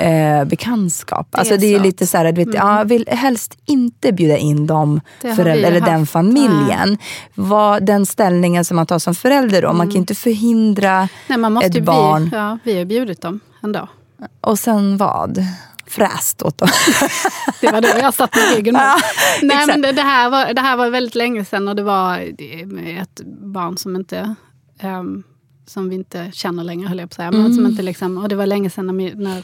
[0.00, 1.26] eh, bekantskap.
[1.30, 1.76] Det alltså är det är ju.
[1.76, 1.86] Mm.
[1.86, 5.34] lite så här, du vet, ja, jag vill helst inte bjuda in de Det har
[5.36, 6.98] föräldrar, eller den familjen.
[7.34, 9.72] Vad, den ställningen som man tar som förälder då.
[9.72, 11.08] Man kan ju inte förhindra Mm.
[11.26, 12.22] Nej, man måste ett barn.
[12.24, 13.88] Vi, ja, vi har bjudit dem ändå.
[14.40, 15.38] Och sen vad?
[15.88, 16.68] Fräst åt dem.
[17.60, 18.74] Det var då jag satt med ryggen.
[18.74, 18.96] Ja,
[19.42, 19.66] Nej, exakt.
[19.66, 22.18] men det, det, här var, det här var väldigt länge sedan och det var
[23.00, 24.34] ett barn som inte
[24.78, 25.22] ehm,
[25.66, 27.30] som vi inte känner längre, höll jag på att säga.
[27.30, 29.42] Men som inte liksom, och det var länge sedan när, när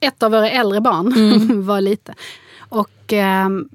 [0.00, 2.14] ett av våra äldre barn var lite.
[2.58, 3.68] Och, ehm,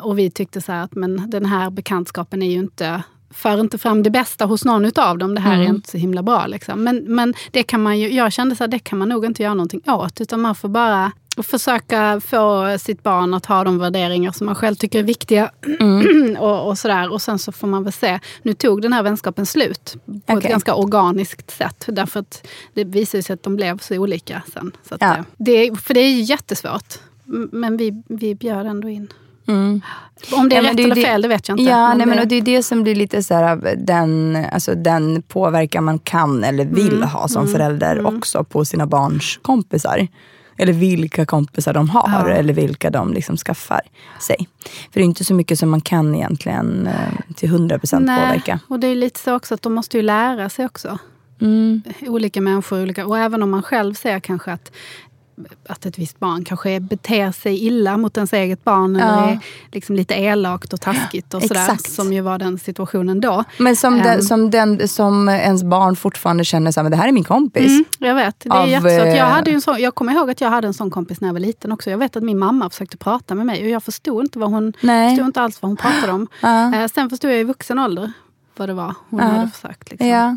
[0.00, 3.78] och vi tyckte så här att men den här bekantskapen är ju inte för inte
[3.78, 5.34] fram det bästa hos någon utav dem.
[5.34, 6.46] Det här är inte så himla bra.
[6.46, 6.84] Liksom.
[6.84, 9.54] Men, men det kan man ju, jag kände att det kan man nog inte göra
[9.54, 10.20] någonting åt.
[10.20, 11.12] Utan man får bara
[11.42, 15.50] försöka få sitt barn att ha de värderingar som man själv tycker är viktiga.
[16.38, 17.12] och, och, sådär.
[17.12, 18.20] och sen så får man väl se.
[18.42, 20.50] Nu tog den här vänskapen slut på ett Okej.
[20.50, 21.84] ganska organiskt sätt.
[21.88, 24.72] Därför att det visade sig att de blev så olika sen.
[24.88, 25.16] Så Ja.
[25.16, 26.94] eh, det, för det är ju jättesvårt.
[27.52, 29.12] Men vi, vi bjöd ändå in.
[30.32, 31.70] Om det är men rätt det eller fel, det vet jag inte.
[31.70, 33.66] Ja, Men nej, men det- och det är det som blir lite så här, av
[33.78, 37.08] den, alltså, den påverkan man kan eller vill Mm.
[37.08, 40.08] ha som förälder också på sina barns kompisar.
[40.58, 42.34] Eller vilka kompisar de har Ja.
[42.34, 43.80] eller vilka de liksom skaffar
[44.20, 44.36] sig.
[44.92, 48.60] För det är inte så mycket som man kan egentligen eh, till 100% påverka.
[48.68, 50.98] och det är lite så också att de måste ju lära sig också.
[51.40, 51.82] Mm.
[52.06, 54.72] Olika människor, olika, och även om man själv ser kanske att
[55.68, 59.00] att ett visst barn kanske beter sig illa mot ens eget barn Ja.
[59.04, 59.38] eller är
[59.72, 61.60] liksom lite elakt och taskigt och sådär.
[61.60, 61.90] Exakt.
[61.92, 63.44] Som ju var den situationen då.
[63.58, 67.08] Men som, den, som, den, som ens barn fortfarande känner så här, men det här
[67.08, 67.66] är min kompis.
[67.70, 69.06] Mm, jag vet, det är Av, jättesvårt.
[69.06, 71.28] Jag, eh, hade en sån, jag kommer ihåg att jag hade en sån kompis när
[71.28, 71.90] jag var liten också.
[71.90, 74.72] Jag vet att min mamma försökte prata med mig och jag förstod inte, vad hon,
[74.80, 75.10] Nej.
[75.10, 76.26] förstod inte alls vad hon pratade om.
[76.40, 76.74] Ja.
[76.74, 78.12] Eh, sen förstod jag i vuxen ålder
[78.56, 79.26] vad det var hon Ja.
[79.26, 79.90] hade försökt.
[79.90, 80.08] Liksom.
[80.08, 80.36] Ja.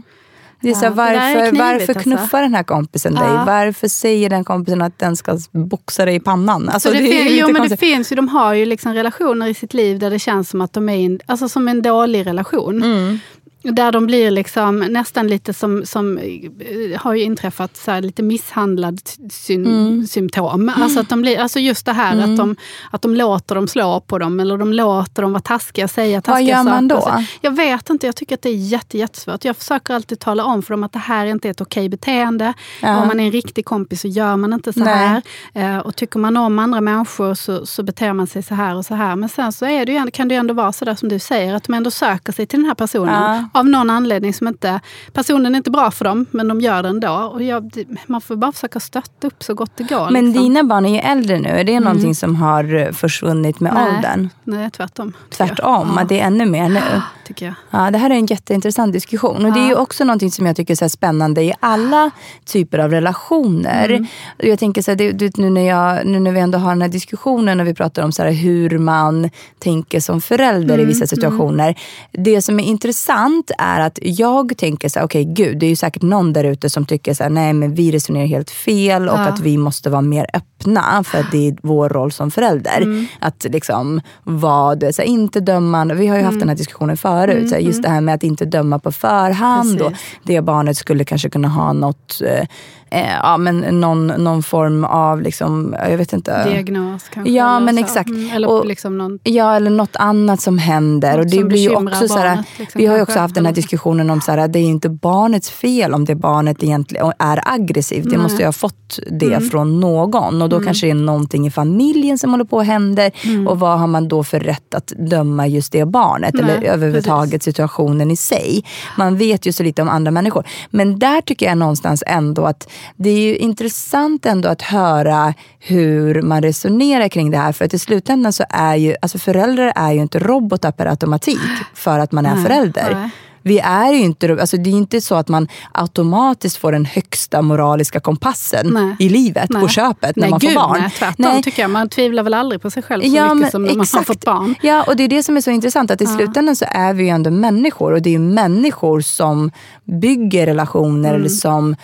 [0.64, 2.10] Det är så här, Ja, där är varför, varför alltså.
[2.10, 3.24] knuffar den här kompisen dig?
[3.28, 3.44] Ja.
[3.48, 6.70] Varför säger den kompisen att den ska boxa dig i pannan?
[6.70, 9.48] Alltså, Så det, det fin- jo, men det finns ju, de har ju liksom relationer
[9.48, 12.26] i sitt liv där det känns som att de är in, alltså som en dålig
[12.28, 12.84] relation.
[12.84, 13.20] Mm.
[13.64, 18.24] Där de blir liksom nästan lite som, som eh, har ju inträffat så här, lite
[18.24, 20.08] misshandlad syn, Mm.
[20.08, 20.72] symptom.
[20.76, 22.56] Alltså, att de blir, alltså just det här att, de,
[22.92, 26.48] att de låter dem slå på dem eller de låter dem vara taskiga, säga taskiga
[26.58, 27.12] gör man saker.
[27.18, 27.24] då?
[27.42, 29.46] Jag vet inte, jag tycker att det är jätte, jättesvårt.
[29.46, 32.54] Jag försöker alltid tala om för dem att det här inte är ett okej beteende.
[32.82, 33.02] Ja.
[33.02, 35.22] Om man är en riktig kompis så gör man inte så här.
[35.54, 38.86] Eh, och tycker man om andra människor så, så beter man sig så här och
[38.86, 39.16] så här.
[39.16, 41.20] Men sen så är det ju, kan det ju ändå vara så där som du
[41.20, 43.24] säger, att de ändå söker sig till den här personen.
[43.53, 43.53] Ja.
[43.54, 44.80] Av någon anledning som inte...
[45.14, 47.10] Personen är inte bra för dem, men de gör det ändå.
[47.10, 47.72] Och jag,
[48.06, 50.10] man får bara försöka stötta upp så gott det går.
[50.12, 50.44] Men liksom.
[50.44, 51.50] dina barn är ju äldre nu.
[51.50, 53.96] Är det någonting som har eh, försvunnit med Nej.
[53.96, 54.30] åldern?
[54.44, 55.12] Nej, tvärtom.
[55.30, 55.48] tycker jag.
[55.58, 56.82] Tvärtom, Ja, det är ännu mer nu.
[57.28, 57.56] tycker jag.
[57.72, 59.46] Ja, det här är en jätteintressant diskussion.
[59.46, 62.12] Och Det är ju också någonting som jag tycker är spännande i alla
[62.46, 63.90] typer av relationer.
[63.90, 64.06] Mm.
[64.38, 66.82] Jag tänker så här, det, det, nu, när jag, nu när vi ändå har den
[66.82, 70.86] här diskussionen och vi pratar om så här, hur man tänker som förälder Mm, i
[70.86, 71.76] vissa situationer.
[72.12, 75.76] Det som är intressant är att jag tänker så här, okej gud, det är ju
[75.76, 79.16] säkert någon där ute som tycker så här, nej men vi resonerar helt fel och
[79.20, 79.28] Ja.
[79.28, 82.82] att vi måste vara mer öppna för att det är vår roll som förälder.
[82.82, 83.06] Mm.
[83.20, 87.50] Att liksom vet, så här, inte döma, vi har ju haft den här diskussionen förut,
[87.50, 90.08] så här, just det här med att inte döma på förhand och Precis.
[90.24, 92.48] det barnet skulle kanske kunna ha något, eh,
[92.94, 96.44] eh, ja, men någon, någon form av, liksom, jag vet inte.
[96.50, 97.32] Diagnos kanske.
[97.32, 97.82] Ja, men så.
[97.82, 98.10] exakt.
[98.10, 99.20] Mm, eller Och- liksom någon...
[99.24, 101.20] Ja, eller något annat som händer.
[101.20, 103.54] Och det blir ju också så här, liksom, Vi har ju också haft den här
[103.54, 108.10] diskussionen om här, det är inte barnets fel om det barnet egentligen är aggressivt.
[108.10, 109.50] Det måste ju ha fått det Mm.
[109.50, 110.42] från någon.
[110.42, 113.10] Och då kanske det är någonting i familjen som håller på att hända.
[113.24, 113.48] Mm.
[113.48, 116.34] Och vad har man då för rätt att döma just det barnet?
[116.34, 118.64] Nej, eller överhuvudtaget situationen i sig.
[118.98, 120.44] Man vet ju så lite om andra människor.
[120.70, 126.22] Men där tycker jag någonstans ändå att det är ju intressant ändå att höra hur
[126.22, 127.52] man resonerar kring det här.
[127.52, 131.40] För att i slutändan så är ju, alltså föräldrar är ju inte robotar per automatik
[131.74, 133.10] för att man är förälder.
[133.44, 133.54] Nej.
[133.54, 137.42] Vi är ju inte, alltså det är inte så att man automatiskt får den högsta
[137.42, 138.96] moraliska kompassen Nej.
[139.00, 139.62] i livet Nej.
[139.62, 140.80] på köpet när nej, man får gud, barn.
[140.82, 141.72] Nej, tvärtom tycker jag.
[141.72, 144.04] Man tvivlar väl aldrig på sig själv så Ja, mycket men som när man har
[144.04, 144.56] fått barn.
[144.62, 145.92] Ja, och det är det som är så intressant.
[145.92, 147.92] Att i slutändan så är vi ju ändå människor.
[147.94, 149.52] Och det är människor som
[149.84, 151.22] bygger relationer Mm.
[151.22, 151.76] eller som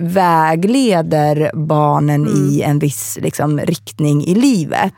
[0.00, 2.48] vägleder barnen Mm.
[2.48, 4.92] i en viss liksom, riktning i livet.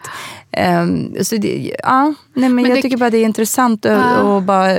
[0.53, 3.93] Ehm, så det, ja, nej, men, Men jag det- tycker bara det är intressant att
[3.93, 4.21] Ja.
[4.21, 4.79] och bara...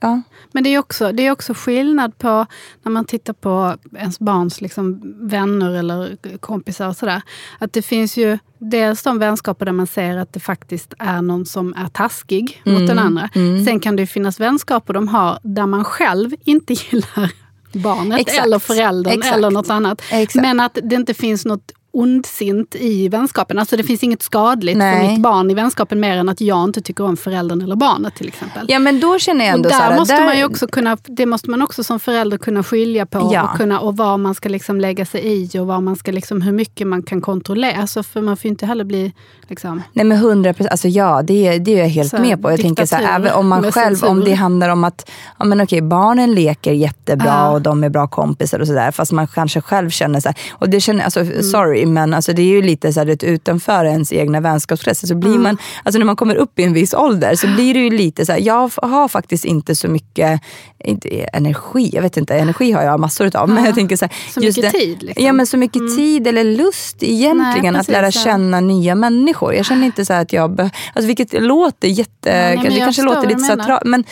[0.00, 0.22] Ja.
[0.56, 2.46] Men det är också, det är också skillnad på
[2.82, 7.22] när man tittar på ens barns liksom vänner eller kompisar och sådär.
[7.58, 11.46] Att det finns ju dels de vänskaper där man ser att det faktiskt är någon
[11.46, 12.86] som är taskig mot Mm.
[12.86, 13.28] den andra.
[13.66, 17.30] Sen kan det finnas vänskaper de har där man själv inte gillar
[17.72, 18.44] barnet Exakt.
[18.46, 19.36] eller föräldern Exakt.
[19.36, 20.02] eller något annat.
[20.10, 20.42] Exakt.
[20.42, 23.58] Men att det inte finns något ondsint i vänskapen.
[23.58, 25.00] Alltså det finns inget skadligt Nej.
[25.06, 28.14] för mitt barn i vänskapen mer än att jag inte tycker om föräldern eller barnet
[28.14, 28.66] till exempel.
[28.68, 30.66] ja, men då känner jag Och ändå där så här, måste där, man ju också
[30.66, 33.42] kunna, det måste man också som förälder kunna skilja på Ja.
[33.42, 36.42] och, kunna, och vad man ska liksom lägga sig i och vad man ska liksom,
[36.42, 37.80] hur mycket man kan kontrollera.
[37.80, 39.12] Alltså för man får ju inte heller bli...
[39.48, 42.50] Liksom, Nej men hundra procent, alltså ja det, det är jag helt Så med på.
[42.50, 44.24] Jag tänker så här, även om man själv, om censur.
[44.24, 47.50] det handlar om att ja, men okej, barnen leker jättebra Ja.
[47.50, 48.90] och de är bra kompisar och sådär.
[48.90, 51.42] Fast man kanske själv känner så här, och det känner, alltså Mm.
[51.42, 55.38] sorry men alltså, det är ju lite så här, utanför ens egna vänskapskretsar så blir
[55.38, 58.26] man, alltså när man kommer upp i en viss ålder så blir det ju lite
[58.26, 60.40] så här, jag har faktiskt inte så mycket
[60.84, 63.48] inte, energi, jag vet inte, energi har jag massor utav.
[63.48, 65.24] Men jag tänker så här, Så mycket tid, liksom.
[65.24, 69.54] Ja men så mycket tid eller lust egentligen Nej, att lära känna nya människor.
[69.54, 73.02] Jag känner inte så här att jag, alltså vilket låter jätte, nej, men det kanske
[73.02, 74.04] låter lite så tra- men,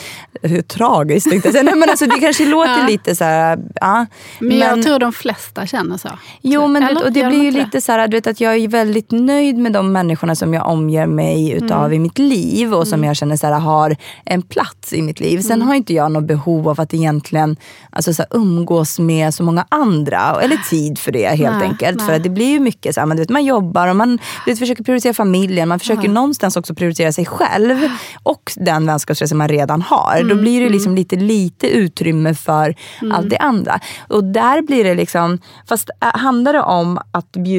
[0.43, 1.65] hur tragiskt tänkte jag.
[1.65, 4.07] Nej, men alltså, det kanske låter lite så här, ja.
[4.39, 6.09] men, jag tror de flesta känner så.
[6.43, 8.57] Jo, men Eller och det blir ju inte lite så här, du vet, att jag
[8.57, 11.93] är väldigt nöjd med de människorna som jag omger mig utav Mm.
[11.93, 15.41] i mitt liv och som jag känner så här, har en plats i mitt liv.
[15.41, 15.69] Sen Mm.
[15.69, 17.57] har inte jag något behov av att egentligen
[17.91, 21.97] alltså, så här, umgås med så många andra, eller tid för det helt Nej, enkelt.
[21.99, 22.07] nej.
[22.07, 24.19] För att det blir ju mycket så här, man, du vet, man jobbar och man
[24.45, 27.77] du vet, försöker prioritera familjen, man försöker någonstans också prioritera sig själv
[28.23, 30.17] och den vänskapskrets man redan har.
[30.17, 32.75] Mm, Då blir det liksom lite, lite utrymme för
[33.13, 33.81] allt det andra.
[34.09, 37.54] Och där blir det liksom, fast äh, handlar det om att bjuda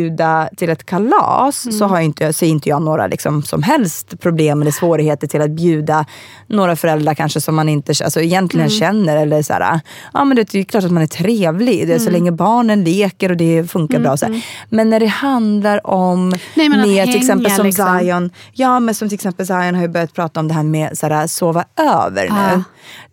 [0.58, 1.77] till ett kalas Mm.
[1.79, 5.41] så har jag inte, ser inte jag några liksom, som helst problem eller svårigheter till
[5.41, 6.05] att bjuda
[6.47, 8.79] några föräldrar kanske som man inte alltså, egentligen Mm.
[8.79, 9.17] känner.
[9.17, 9.79] Eller så här,
[10.13, 11.99] ja, men det är klart att man är trevlig, det är Mm.
[12.05, 14.17] så länge barnen leker och det funkar bra.
[14.17, 14.41] Så här.
[14.69, 17.99] Men när det handlar om Nej, att med till hänga, exempel som liksom.
[17.99, 20.97] Zion, ja men som till exempel Zion har ju börjat prata om det här med
[20.97, 22.55] så här, sova över Ja.
[22.55, 22.63] nu.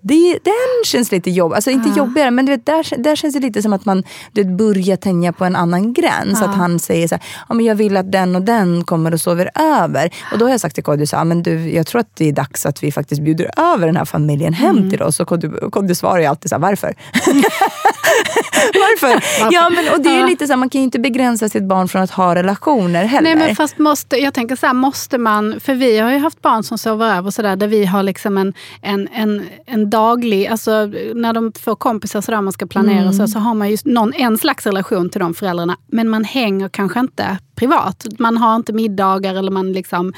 [0.01, 3.41] Det, den känns lite jobbig, alltså inte jobbigare men du vet, där, där känns det
[3.41, 6.43] lite som att man du vet, börjar tänja på en annan gräns.
[6.43, 9.21] Att han säger så här, ja, men jag vill att den och den kommer och
[9.21, 10.11] sover över.
[10.33, 12.67] Och då har jag sagt till Kodjo, men du, jag tror att det är dags
[12.67, 14.91] att vi faktiskt bjuder över den här familjen hem Mm.
[14.91, 15.21] till oss.
[15.21, 15.29] Och
[15.73, 16.95] Kodjo svarar ju alltid så här, varför?
[18.75, 19.25] varför?
[19.53, 21.89] Ja men och det är lite så här, man kan ju inte begränsa sitt barn
[21.89, 23.35] från att ha relationer heller.
[23.35, 26.43] Nej men fast måste, jag tänker så här, måste man, för vi har ju haft
[26.43, 30.47] barn som sover över så där, där vi har liksom en, en, en, en daglig,
[30.47, 30.71] alltså
[31.15, 33.13] när de får kompisar så där man ska planera Mm.
[33.13, 35.77] så, så har man ju någon, en slags relation till de föräldrarna.
[35.87, 38.07] Men man hänger kanske inte privat.
[38.19, 40.13] Man har inte middagar eller man liksom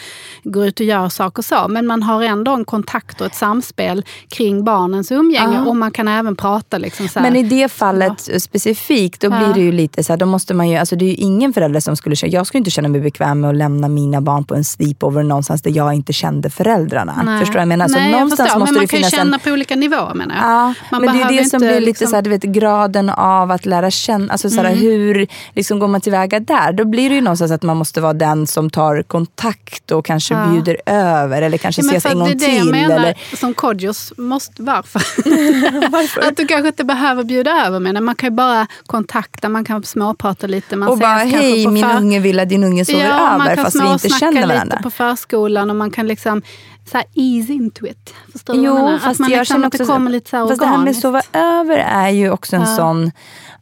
[0.45, 1.69] går ut och gör saker så.
[1.69, 5.61] Men man har ändå en kontakt och ett samspel kring barnens umgänge.
[5.61, 7.31] Och man kan även prata liksom så här.
[7.31, 10.69] Men i det fallet specifikt, då blir det ju lite så här, då måste man
[10.69, 13.01] ju, alltså det är ju ingen förälder som skulle känna, jag skulle inte känna mig
[13.01, 17.23] bekväm med att lämna mina barn på en sleepover någonstans där jag inte kände föräldrarna.
[17.25, 17.39] Nej.
[17.39, 17.89] Förstår du vad jag menar?
[17.89, 20.15] Så Nej, jag någonstans förstår, måste men man kan ju känna en på olika nivåer
[20.15, 20.45] menar jag.
[20.45, 22.43] Ja, Man men det är behöver det som blir lite liksom- så här, du vet,
[22.43, 24.79] graden av att lära känna, alltså så här, Mm.
[24.79, 26.73] hur liksom går man tillväga där?
[26.73, 30.35] Då blir det ju någonstans att man måste vara den som tar kontakt och kanske
[30.35, 30.47] Ja.
[30.47, 32.71] bjuder över eller kanske Ja, ses en att gång det är det jag till.
[32.73, 36.29] menar, Eller, som Kodjos måste, varför?
[36.29, 39.83] Att du kanske inte behöver bjuda över med Man kan ju bara kontakta, man kan
[39.83, 40.77] småprata lite.
[40.77, 43.55] Man och bara, hej min för- unge vill att din unge sover ja, man över
[43.57, 44.65] kan fast vi inte känner varandra.
[44.65, 46.43] lite på förskolan och man kan liksom
[46.91, 48.15] så här ease into it.
[48.33, 49.01] Förstår du vad jag Jo, menar?
[49.11, 51.03] att man liksom, att det också, kommer lite så här fast det här med organiskt.
[51.03, 52.77] sova över är ju också en Ja.
[52.77, 53.13] sån,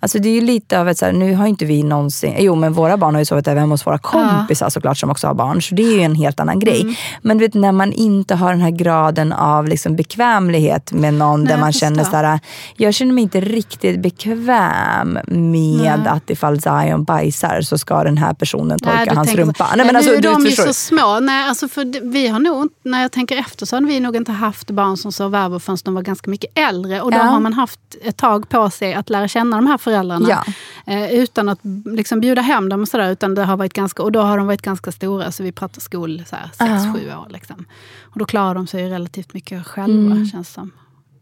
[0.03, 2.55] alltså det är ju lite av ett så här, nu har inte vi någonsin, jo
[2.55, 5.35] men våra barn har ju sovit över hemma hos våra kompisar såklart som också har
[5.35, 6.81] barn, så det är ju en helt annan grej.
[6.83, 6.95] Mm.
[7.23, 11.41] Men du vet när man inte har den här graden av liksom bekvämlighet med någon
[11.45, 12.41] Nej, där man känner så här,
[12.77, 18.35] jag känner mig inte riktigt bekväm med att ifall Zion bajsar så ska den här
[18.35, 19.67] personen torka Nej, hans rumpa.
[19.77, 21.21] Nej, men nu alltså, är du de ju så små.
[21.21, 24.33] Nej, alltså för vi har nog, när jag tänker efter så har vi nog inte
[24.33, 27.01] haft barn som sov över förrän de var ganska mycket äldre.
[27.01, 27.23] Och då Ja.
[27.23, 29.92] har man haft ett tag på sig att lära känna de här föräldrarna.
[30.29, 30.45] Ja.
[30.87, 33.11] Eh, utan att liksom bjuda hem dem och sådär.
[33.13, 35.33] Utan det har varit ganska, och då har de varit ganska stora.
[35.33, 36.95] Så vi pratar skol, så här, sex, Ja.
[36.95, 37.27] sju år.
[37.31, 37.65] Liksom.
[38.03, 40.27] Och då klarar de sig relativt mycket själva Mm.
[40.27, 40.71] känns som.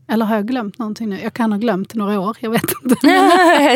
[0.08, 1.20] Eller har jag glömt någonting nu?
[1.22, 2.96] Jag kan ha glömt några år, jag vet inte.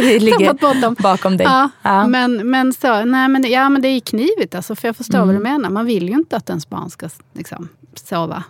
[0.00, 0.96] det ligger bort dem.
[0.98, 1.46] bakom dig.
[1.46, 2.06] Ja, Ja.
[2.06, 5.28] Men, men, så, nej, men, ja, men det är knivigt alltså, för jag förstår Mm.
[5.28, 5.70] vad du menar.
[5.70, 8.42] Man vill ju inte att ens barn ska liksom, sova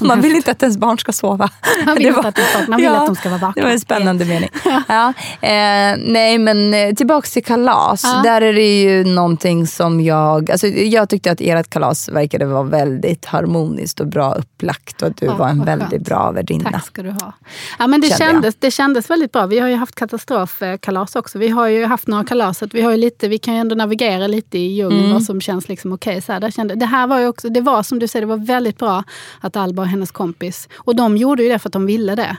[0.00, 1.50] Man vill inte att ens barn ska sova.
[1.86, 3.60] Man vill var- att barn- man vill att de ska vara vackra.
[3.62, 4.48] Det var en spännande mening.
[4.88, 5.08] Ja.
[5.40, 8.02] Eh, nej men eh, tillbaks till kalas.
[8.04, 8.20] Ja.
[8.24, 10.50] Där är det ju någonting som jag...
[10.50, 15.02] Alltså, jag tyckte att ert kalas verkade vara väldigt harmoniskt och bra upplagt.
[15.02, 16.04] Och att du Ja, var en väldigt skönt.
[16.04, 16.70] bra värdinna.
[16.72, 17.32] Tack ska du ha.
[17.78, 18.32] Ja, men det, Kände jag.
[18.32, 19.46] kändes, det kändes väldigt bra.
[19.46, 21.38] Vi har ju haft katastrofkalas också.
[21.38, 22.62] Vi har ju haft några kalas.
[22.72, 25.12] Vi, har ju lite, vi kan ju ändå navigera lite i djungeln Mm.
[25.12, 26.22] vad som känns liksom okej.
[26.22, 28.36] Så här, där kände, det här var ju också, det var som du säger, det
[28.36, 29.01] var väldigt bra
[29.40, 32.36] att Alba och hennes kompis, och de gjorde ju det för att de ville det.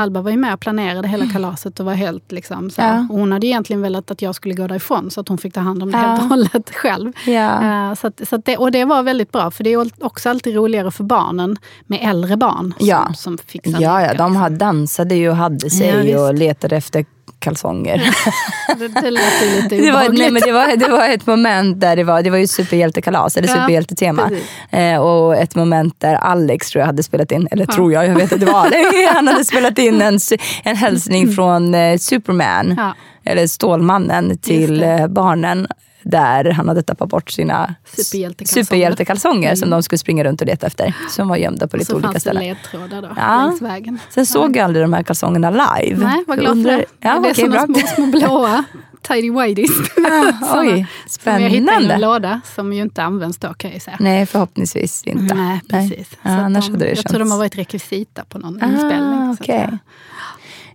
[0.00, 2.94] Alba var ju med och planerade hela kalaset och var helt liksom så Mm.
[2.96, 3.14] Ja.
[3.14, 5.60] och Hon hade egentligen velat att jag skulle gå därifrån så att hon fick ta
[5.60, 6.04] hand om det Ja.
[6.06, 7.12] helt och hållet själv.
[7.26, 7.62] Ja.
[7.90, 10.28] Eh, Så att, så att det, och det var väldigt bra, för det är också
[10.30, 13.12] alltid roligare för barnen med äldre barn som, Ja.
[13.16, 14.58] som fixar Ja, ja, de liksom.
[14.58, 17.04] dansade ju och hade sig och letade efter
[17.50, 17.98] kalsonger.
[18.78, 20.18] Det, det lät ju lite Det var, obehagligt.
[20.20, 23.36] nej, men det, var, det var ett moment där det var, det var ju superhjältekalas,
[23.36, 24.30] eller Ja, superhjältetema.
[24.70, 28.14] Eh, och ett moment där Alex tror jag hade spelat in, eller tror jag, jag
[28.14, 28.88] vet att det var Alex.
[29.14, 30.18] Han hade spelat in en,
[30.64, 32.94] en hälsning från eh, Superman, Ja.
[33.24, 35.66] eller Stålmannen, till eh, barnen.
[36.10, 38.64] Där han hade tappat bort sina Superhjältekalsonger.
[38.64, 40.94] superhjältekalsonger som de skulle springa runt och leta efter.
[41.10, 42.42] Som var gömda på lite så olika fanns det ställen.
[42.44, 43.46] ledtrådar då, Ja.
[43.46, 43.98] längs vägen.
[44.10, 46.04] Sen såg jag aldrig de här kalsongerna live.
[46.04, 46.84] Nej, vad Jag glad för det.
[47.00, 47.80] Ja, det är okej, såna bra.
[47.80, 48.64] små, små blåa
[49.02, 49.70] tidy whities.
[49.96, 51.94] Ah, oj, Som jag hittade i spännande.
[51.94, 53.96] en låda som ju inte används då kan jag ju säga.
[54.00, 55.34] Nej, förhoppningsvis inte.
[55.34, 56.08] Nej, precis.
[56.22, 57.10] Ja, Så att annars de, hade det jag känts...
[57.10, 59.36] tror de har varit rekvisita på någon Ah, inspelning.
[59.36, 59.56] så okej.
[59.56, 59.78] säga.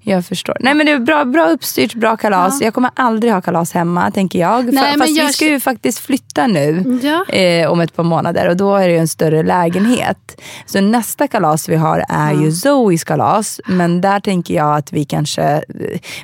[0.04, 0.58] Jag förstår.
[0.60, 2.62] Nej men det är bra, bra uppstyrt, bra kalas.
[2.62, 4.74] Jag kommer aldrig ha kalas hemma tänker jag.
[4.74, 7.26] Nej, Fast jag vi ska ju faktiskt flytta nu Ja.
[7.36, 10.42] eh, om ett par månader och då är det ju en större lägenhet.
[10.66, 13.62] Så nästa kalas vi har är ju Zoes kalas.
[13.66, 15.64] Men där tänker jag att vi kanske,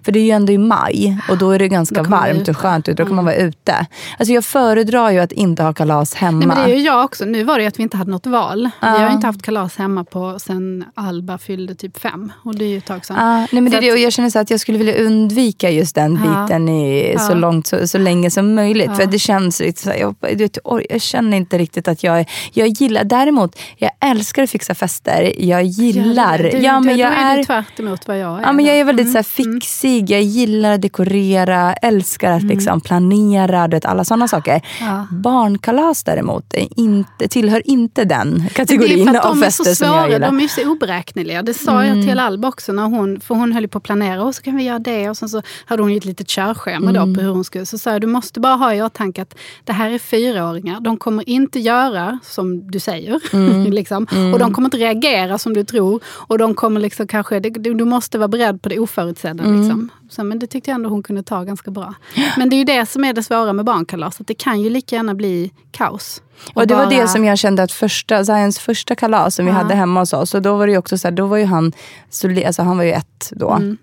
[0.05, 2.89] för det är ju ändå i maj och då är det ganska varmt och skönt
[2.89, 3.03] ute.
[3.03, 3.85] Då kan man vara ute.
[4.19, 6.37] Alltså jag föredrar ju att inte ha kalas hemma.
[6.37, 7.25] Nej, men det är ju jag också.
[7.25, 8.69] Nu var det ju att vi inte hade något val.
[8.81, 12.31] Vi har inte haft kalas hemma på sen Alba fyllde typ fem.
[12.43, 13.47] Och det är ju ett tag sedan.
[13.51, 15.95] Nej men det är det, och jag känner så att jag skulle vilja undvika just
[15.95, 16.41] den Ja.
[16.43, 17.35] biten i, så, Ja.
[17.35, 18.87] långt, så, så länge som möjligt.
[18.89, 18.95] Ja.
[18.95, 22.25] För det känns lite så jag, du vet, oj, jag känner inte riktigt att jag,
[22.53, 25.33] jag gillar, däremot jag älskar att fixa fester.
[25.37, 28.41] Jag gillar, Du, ja men du, jag då är är tvärt emot vad jag är.
[28.43, 32.81] Ja, men jag är väldigt så Mm, fixig, jag gillar att dekorera, älskar att liksom,
[32.81, 34.61] planera, du vet, alla sådana saker.
[34.79, 35.07] Ja.
[35.11, 39.49] Barnkalas däremot är inte, tillhör inte den Det är kategorin för att av de är
[39.49, 40.27] så fester som jag svåra, gillar.
[40.27, 40.37] Mm.
[40.39, 41.41] de är så oberäkneliga.
[41.43, 44.23] Det sa jag till Alba också, när hon, för hon höll på att planera.
[44.23, 45.09] Och så kan vi göra det.
[45.09, 46.93] Och sen så hade hon ju ett litet körschema Mm.
[47.13, 47.65] då på hur hon skulle.
[47.65, 50.79] Så sa jag, du måste bara ha i åtanke att det här är fyraåringar.
[50.79, 53.19] De kommer inte göra som du säger.
[53.33, 53.71] Mm.
[53.71, 54.07] liksom.
[54.33, 55.99] Och de kommer inte reagera som du tror.
[56.07, 59.43] Och de kommer liksom kanske, du måste vara beredd på det oförutsedda.
[59.43, 59.61] Mm.
[59.61, 59.89] Liksom.
[60.09, 61.93] Så, men det tyckte jag ändå hon kunde ta ganska bra.
[62.37, 64.21] Men det är ju det som är det svåra med barnkalas.
[64.21, 66.21] Att det kan ju lika gärna bli kaos.
[66.53, 69.51] Och det var bara- det som jag kände att första, Zayans första kalas som vi
[69.51, 70.33] hade hemma hos oss.
[70.33, 71.71] Och då var det ju också så här, då var ju han,
[72.09, 73.51] så, alltså han var ju ett då.
[73.51, 73.77] Mm.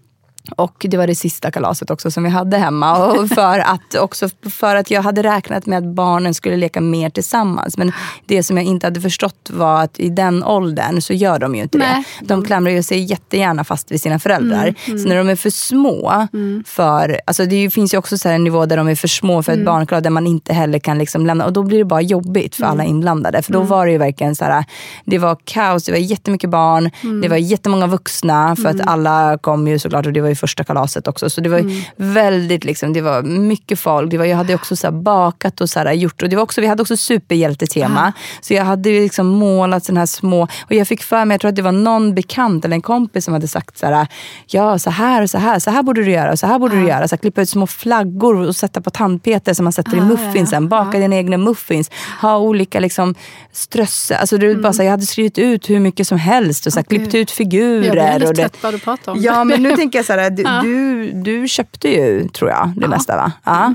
[0.57, 3.07] Och det var det sista kalaset också som vi hade hemma.
[3.07, 7.11] Och för att, också för att jag hade räknat med att barnen skulle leka mer
[7.11, 7.79] tillsammans.
[7.79, 7.93] Men
[8.27, 11.63] det som jag inte hade förstått var att i den åldern så gör de ju
[11.63, 12.05] inte Nej.
[12.21, 12.27] det.
[12.27, 14.75] De klamrar ju sig jättegärna fast vid sina föräldrar.
[14.87, 16.29] Så när de är för små,
[16.67, 19.43] för, alltså det finns ju också så här en nivå där de är för små
[19.43, 21.47] för ett barnkalas där man inte heller kan liksom lämna.
[21.47, 23.43] Och då blir det bara jobbigt för alla inblandade.
[23.43, 24.65] För då var det ju verkligen så här,
[25.05, 26.91] det var kaos, det var jättemycket barn,
[27.23, 28.57] det var jättemånga vuxna.
[28.57, 31.31] För att alla kom ju såklart och det var ju första kalaset också.
[31.31, 34.11] Så det var ju väldigt, liksom, det var mycket folk.
[34.11, 36.23] Det var, jag hade också så bakat och så här gjort.
[36.23, 38.13] Och det var också, vi hade också superhjältetema.
[38.41, 41.49] Så jag hade liksom målat sådana här små, och jag fick för mig, jag tror
[41.49, 44.07] att det var någon bekant eller en kompis som hade sagt så här,
[44.47, 46.77] ja så här och så här, så här borde du göra och så här borde
[46.77, 47.09] du göra.
[47.09, 50.05] Så här, klippa ut små flaggor och sätta på tandpeter som man sätter i Ah,
[50.05, 50.69] muffinsen.
[50.69, 51.91] Baka dina egna muffins.
[52.21, 53.15] Ha olika liksom
[53.53, 54.17] strösse.
[54.17, 56.73] Alltså, det var bara så här, jag hade skrivit ut hur mycket som helst och
[56.73, 56.99] så här, Okej.
[56.99, 57.91] klippt ut Jag figurer.
[57.91, 59.19] blir och lite det, trött vad du pratar om.
[59.21, 62.89] Ja, men nu tänker jag så här, du, du, du köpte ju, tror jag, det
[62.89, 63.33] mesta va?
[63.45, 63.75] Ja.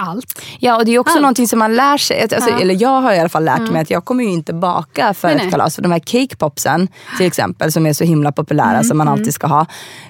[0.00, 0.40] Allt.
[0.58, 1.22] Ja, och det är också Allt.
[1.22, 2.22] någonting som man lär sig.
[2.22, 2.60] Alltså, Ja.
[2.60, 5.28] Eller jag har i alla fall lärt mig att jag kommer ju inte baka för
[5.28, 5.50] Nej, ett nej.
[5.50, 5.74] kalas.
[5.74, 9.34] För de här cakepopsen till exempel, som är så himla populära Mm, som man alltid
[9.34, 9.66] ska ha,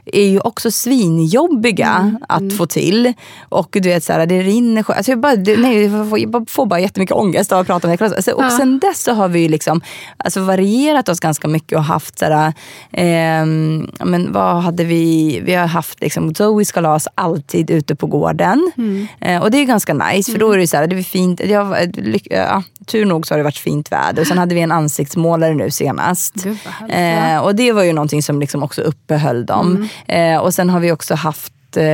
[0.06, 3.12] är ju också svinjobbiga Mm, att få till.
[3.48, 6.30] Och du vet, så här, det rinner alltså, jag, bara, det, nej, jag, får, jag
[6.30, 8.16] bara- får bara jättemycket ångest av att prata om det här kalaset.
[8.16, 8.50] Alltså, och Ja.
[8.58, 9.80] sen dess så har vi liksom,
[10.16, 12.52] alltså, varierat oss ganska mycket och haft så här,
[12.92, 18.72] ehm, men vad hade vi, vi har haft liksom, Zoes kalas alltid ute på gården.
[18.76, 19.06] Mm.
[19.20, 21.02] Eh, och det är ganska ganska nice för då är det så här, det var
[21.02, 21.40] fint.
[21.44, 21.76] Jag,
[22.24, 24.22] ja, tur nog så har det varit fint väder.
[24.22, 26.34] Och sen hade vi en ansiktsmålare nu senast.
[26.34, 26.58] Gud,
[26.88, 29.88] eh, och det var ju någonting som liksom också uppehöll dem.
[30.06, 30.34] Mm.
[30.34, 31.52] Eh, och sen har vi också haft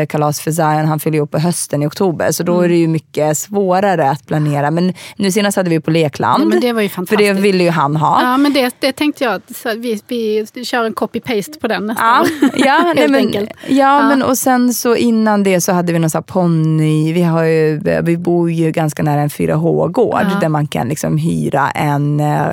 [0.09, 2.33] kalas för Zion, han fyller ju upp på hösten i oktober.
[2.33, 2.65] Så då Mm.
[2.65, 4.71] är det ju mycket svårare att planera.
[4.71, 6.43] Men nu senast hade vi på Lekland.
[6.43, 7.41] Ja, men det var ju För det fantastiskt.
[7.41, 8.23] ville ju han ha.
[8.23, 9.43] Ja, men det, det tänkte jag.
[9.63, 12.25] Så vi, vi kör en copy-paste på den nästa Ja,
[12.57, 13.51] ja, nej, men, enkelt.
[13.69, 17.13] ja, men och sen så innan det så hade vi någon sån ponny.
[17.13, 20.39] Vi, har ju, vi bor ju ganska nära en 4H-gård Ja.
[20.41, 22.21] där man kan liksom hyra en...
[22.21, 22.47] eh,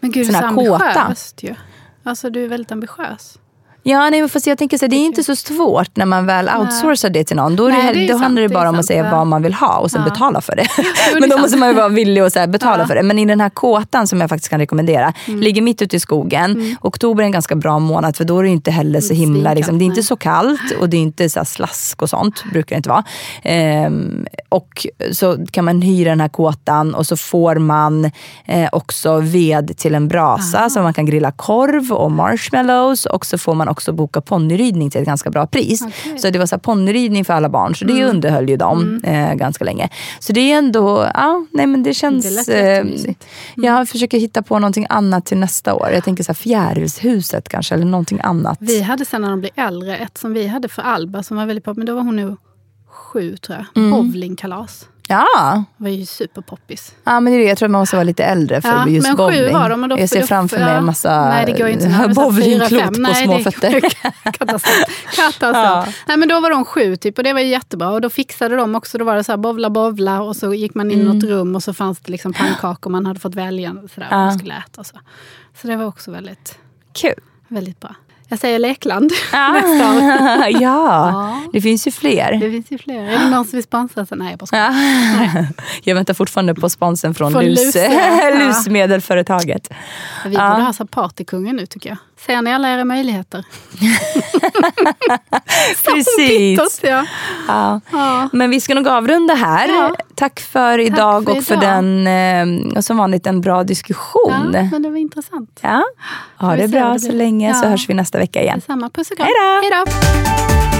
[0.00, 0.84] Men gud, Sån så här kåta.
[0.84, 1.54] ambitiöst ju.
[2.02, 3.38] Alltså du är väldigt ambitiös.
[3.82, 6.26] Ja, nej, men fast jag tänker så här, det är inte så svårt när man
[6.26, 7.56] väl outsourcar det till någon.
[7.56, 9.10] Då, Nej, det, det då sant, handlar det bara om att säga ja.
[9.16, 10.10] vad man vill ha och sen Ja.
[10.10, 10.66] betala för det.
[11.20, 13.02] men då måste man ju vara villig att så här, betala för det.
[13.02, 15.40] Men i den här kåtan som jag faktiskt kan rekommendera, Mm.
[15.40, 16.76] ligger mitt ute i skogen.
[16.80, 19.78] Oktober är en ganska bra månad för då är det inte heller så himla, liksom,
[19.78, 22.78] det är inte så kallt och det är inte så slask och sånt, brukar det
[22.78, 23.04] inte vara.
[23.42, 28.04] Ehm, och så kan man hyra den här kåtan och så får man
[28.46, 33.38] eh, också ved till en brasa så man kan grilla korv och marshmallows och så
[33.38, 35.82] får man också boka ponnyridning till ett ganska bra pris.
[35.82, 36.18] Okej.
[36.18, 39.34] Så det var så här ponnyridning för alla barn, så det underhöll ju dem eh,
[39.34, 39.88] ganska länge.
[40.20, 42.46] Så det är ändå, ja, nej men det känns...
[42.46, 43.14] Det eh,
[43.56, 45.90] jag försöker hitta på någonting annat till nästa år.
[45.94, 48.58] Jag tänker så här fjärilshuset kanske, eller någonting annat.
[48.60, 51.46] Vi hade sen när de blev äldre, ett som vi hade för Alba som var
[51.46, 52.36] väldigt poppis, men då var hon nog
[52.88, 53.82] sju tror jag.
[53.82, 53.90] Mm.
[53.90, 54.88] Bowlingkalas.
[55.10, 56.94] Ja, Det var ju superpoppis.
[57.04, 57.48] ja men det är det.
[57.48, 59.38] jag tror att man måste vara lite äldre för Ja, just men bowling.
[59.40, 59.82] sju var de.
[59.82, 63.00] Och då, jag ser framför mig en massa nej, det går inte de bowlingklot på.
[63.00, 63.80] Nej, små det fötter.
[64.32, 65.04] Katastrof.
[65.16, 65.54] Katastrof.
[65.54, 65.86] Ja.
[66.08, 67.90] Nej, men då var de sju typ, och det var jättebra.
[67.90, 70.74] Och då fixade de också, då var det så här bovla bovla och så gick
[70.74, 73.76] man in i något rum och så fanns det liksom pannkakor man hade fått välja
[73.94, 74.16] sådär, Ja.
[74.16, 74.84] man skulle äta.
[74.84, 74.96] Så.
[75.60, 76.58] så det var också väldigt,
[76.92, 77.14] Kul.
[77.48, 77.94] väldigt bra.
[78.30, 79.52] Jag säger Lekland Ja.
[79.52, 80.02] nästa år.
[80.50, 81.40] ja, Ja.
[81.52, 82.32] det finns ju fler.
[82.40, 83.02] Det finns ju fler.
[83.02, 84.06] Är det någon som vill sponsra?
[84.06, 84.74] Så, nej, jag bara.
[85.84, 88.46] Jag väntar fortfarande på sponsen från, Från Lus, Luse, ja.
[88.46, 89.70] Lusmedelföretaget.
[90.24, 91.98] Vi borde ha partykungen nu tycker jag.
[92.26, 93.44] Ser ni alla era möjligheter?
[95.84, 96.28] Precis.
[96.28, 97.04] Pittos, ja.
[97.48, 97.80] Ja.
[97.92, 98.28] Ja.
[98.32, 99.68] Men vi ska nog avrunda här.
[99.68, 99.94] Ja.
[100.14, 101.84] Tack för idag för och för idag.
[101.84, 102.06] den,
[102.76, 104.50] eh, som vanligt, en bra ja, diskussion.
[104.54, 104.68] Ja.
[104.72, 105.60] men det var intressant.
[105.62, 105.82] Ha
[106.40, 107.70] Får vi det bra det så länge så Ja.
[107.70, 108.58] hörs vi nästa vecka igen.
[108.58, 108.90] Detsamma.
[108.90, 109.26] Puss och kram.
[109.62, 110.79] Hej då.